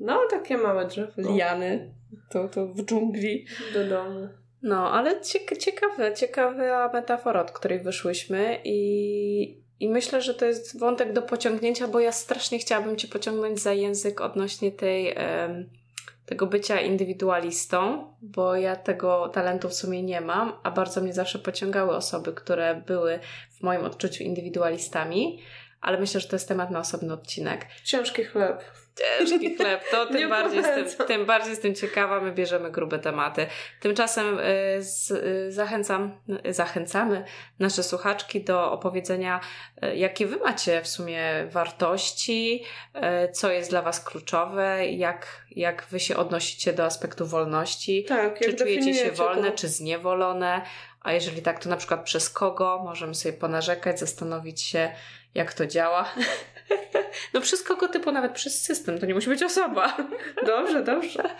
No, 0.00 0.20
takie 0.30 0.56
małe 0.56 0.86
drzewo. 0.86 1.12
Liany. 1.16 1.94
To, 2.30 2.48
to 2.48 2.66
w 2.66 2.84
dżungli. 2.84 3.46
Do 3.74 3.88
domu. 3.88 4.28
No, 4.62 4.92
ale 4.92 5.20
ciekawe, 5.58 6.14
ciekawa 6.14 6.92
metafora, 6.92 7.40
od 7.40 7.50
której 7.50 7.80
wyszłyśmy 7.80 8.60
i, 8.64 9.62
i 9.80 9.88
myślę, 9.88 10.22
że 10.22 10.34
to 10.34 10.46
jest 10.46 10.78
wątek 10.78 11.12
do 11.12 11.22
pociągnięcia, 11.22 11.88
bo 11.88 12.00
ja 12.00 12.12
strasznie 12.12 12.58
chciałabym 12.58 12.96
Cię 12.96 13.08
pociągnąć 13.08 13.60
za 13.60 13.72
język 13.72 14.20
odnośnie 14.20 14.72
tej, 14.72 15.14
tego 16.26 16.46
bycia 16.46 16.80
indywidualistą, 16.80 18.06
bo 18.22 18.56
ja 18.56 18.76
tego 18.76 19.28
talentu 19.28 19.68
w 19.68 19.74
sumie 19.74 20.02
nie 20.02 20.20
mam, 20.20 20.52
a 20.62 20.70
bardzo 20.70 21.00
mnie 21.00 21.12
zawsze 21.12 21.38
pociągały 21.38 21.90
osoby, 21.90 22.32
które 22.32 22.82
były 22.86 23.20
w 23.50 23.62
moim 23.62 23.84
odczuciu 23.84 24.24
indywidualistami, 24.24 25.38
ale 25.80 26.00
myślę, 26.00 26.20
że 26.20 26.28
to 26.28 26.36
jest 26.36 26.48
temat 26.48 26.70
na 26.70 26.78
osobny 26.78 27.12
odcinek. 27.12 27.66
Ciężki 27.84 28.24
chleb 28.24 28.64
ciężki 28.98 29.54
chleb, 29.56 29.84
to 29.90 30.06
tym 30.06 30.30
bardziej, 30.30 30.62
jestem, 30.62 31.06
tym 31.06 31.26
bardziej 31.26 31.50
jestem 31.50 31.74
ciekawa, 31.74 32.20
my 32.20 32.32
bierzemy 32.32 32.70
grube 32.70 32.98
tematy. 32.98 33.46
Tymczasem 33.80 34.38
y, 34.38 34.42
z, 34.82 35.10
y, 35.10 35.52
zachęcam, 35.52 36.18
y, 36.46 36.54
zachęcamy 36.54 37.24
nasze 37.58 37.82
słuchaczki 37.82 38.44
do 38.44 38.72
opowiedzenia, 38.72 39.40
y, 39.84 39.96
jakie 39.96 40.26
wy 40.26 40.36
macie 40.36 40.82
w 40.82 40.88
sumie 40.88 41.22
wartości, 41.50 42.64
y, 42.96 43.32
co 43.32 43.52
jest 43.52 43.70
dla 43.70 43.82
was 43.82 44.04
kluczowe, 44.04 44.86
jak, 44.86 45.46
jak 45.50 45.86
wy 45.90 46.00
się 46.00 46.16
odnosicie 46.16 46.72
do 46.72 46.84
aspektu 46.84 47.26
wolności, 47.26 48.04
tak, 48.04 48.40
czy 48.40 48.54
czujecie 48.54 48.94
się 48.94 49.12
wolne, 49.12 49.50
to? 49.50 49.56
czy 49.56 49.68
zniewolone, 49.68 50.62
a 51.02 51.12
jeżeli 51.12 51.42
tak, 51.42 51.58
to 51.58 51.68
na 51.68 51.76
przykład 51.76 52.04
przez 52.04 52.30
kogo? 52.30 52.82
Możemy 52.84 53.14
sobie 53.14 53.32
ponarzekać, 53.32 54.00
zastanowić 54.00 54.62
się, 54.62 54.92
jak 55.38 55.54
to 55.54 55.66
działa. 55.66 56.08
No 57.34 57.40
przez 57.40 57.62
kogo 57.62 57.88
typu, 57.88 58.12
nawet 58.12 58.32
przez 58.32 58.62
system, 58.62 58.98
to 58.98 59.06
nie 59.06 59.14
musi 59.14 59.28
być 59.28 59.42
osoba. 59.42 59.96
Dobrze, 60.46 60.82
dobrze. 60.82 61.30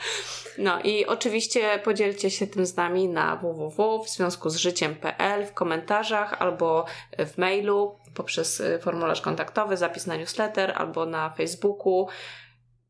No 0.58 0.80
i 0.80 1.06
oczywiście 1.06 1.78
podzielcie 1.84 2.30
się 2.30 2.46
tym 2.46 2.66
z 2.66 2.76
nami 2.76 3.08
na 3.08 3.36
www 3.36 4.04
w 4.04 4.08
związku 4.08 4.50
z 4.50 4.56
życiem.pl 4.56 5.46
w 5.46 5.54
komentarzach 5.54 6.42
albo 6.42 6.84
w 7.18 7.38
mailu 7.38 7.96
poprzez 8.14 8.60
y, 8.60 8.78
formularz 8.82 9.20
kontaktowy, 9.20 9.76
zapis 9.76 10.06
na 10.06 10.16
newsletter 10.16 10.72
albo 10.76 11.06
na 11.06 11.30
Facebooku. 11.30 12.08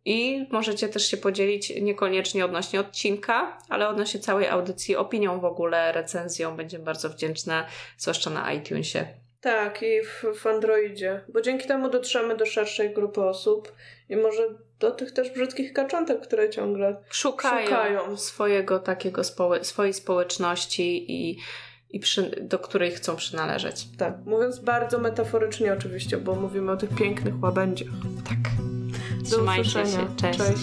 I 0.04 0.46
możecie 0.50 0.88
też 0.88 1.10
się 1.10 1.16
podzielić 1.16 1.72
niekoniecznie 1.80 2.44
odnośnie 2.44 2.80
odcinka, 2.80 3.58
ale 3.68 3.88
odnośnie 3.88 4.20
całej 4.20 4.48
audycji, 4.48 4.96
opinią 4.96 5.40
w 5.40 5.44
ogóle, 5.44 5.92
recenzją. 5.92 6.56
Będziemy 6.56 6.84
bardzo 6.84 7.10
wdzięczne, 7.10 7.66
zwłaszcza 7.98 8.30
na 8.30 8.52
iTunesie. 8.52 9.27
Tak, 9.40 9.82
i 9.82 10.02
w, 10.02 10.38
w 10.40 10.46
Androidzie, 10.46 11.20
bo 11.28 11.40
dzięki 11.40 11.68
temu 11.68 11.90
dotrzemy 11.90 12.36
do 12.36 12.46
szerszej 12.46 12.94
grupy 12.94 13.22
osób 13.22 13.72
i 14.08 14.16
może 14.16 14.42
do 14.80 14.90
tych 14.90 15.12
też 15.12 15.30
brzydkich 15.30 15.72
kaczątek, 15.72 16.20
które 16.20 16.50
ciągle 16.50 16.96
szukają, 17.10 17.66
szukają. 17.66 18.16
swojego 18.16 18.78
takiego 18.78 19.24
społy 19.24 19.64
swojej 19.64 19.92
społeczności 19.94 21.12
i, 21.12 21.38
i 21.90 22.00
przy, 22.00 22.22
do 22.40 22.58
której 22.58 22.90
chcą 22.90 23.16
przynależeć. 23.16 23.86
Tak, 23.98 24.14
mówiąc 24.26 24.58
bardzo 24.58 24.98
metaforycznie 24.98 25.72
oczywiście, 25.72 26.16
bo 26.16 26.34
mówimy 26.34 26.72
o 26.72 26.76
tych 26.76 26.90
pięknych 26.94 27.42
łabędziach. 27.42 27.88
Tak. 28.28 28.52
Do 29.18 29.30
Trzymajcie 29.30 29.60
usłyszenia. 29.62 30.08
się. 30.08 30.16
Cześć. 30.16 30.38
Cześć. 30.38 30.62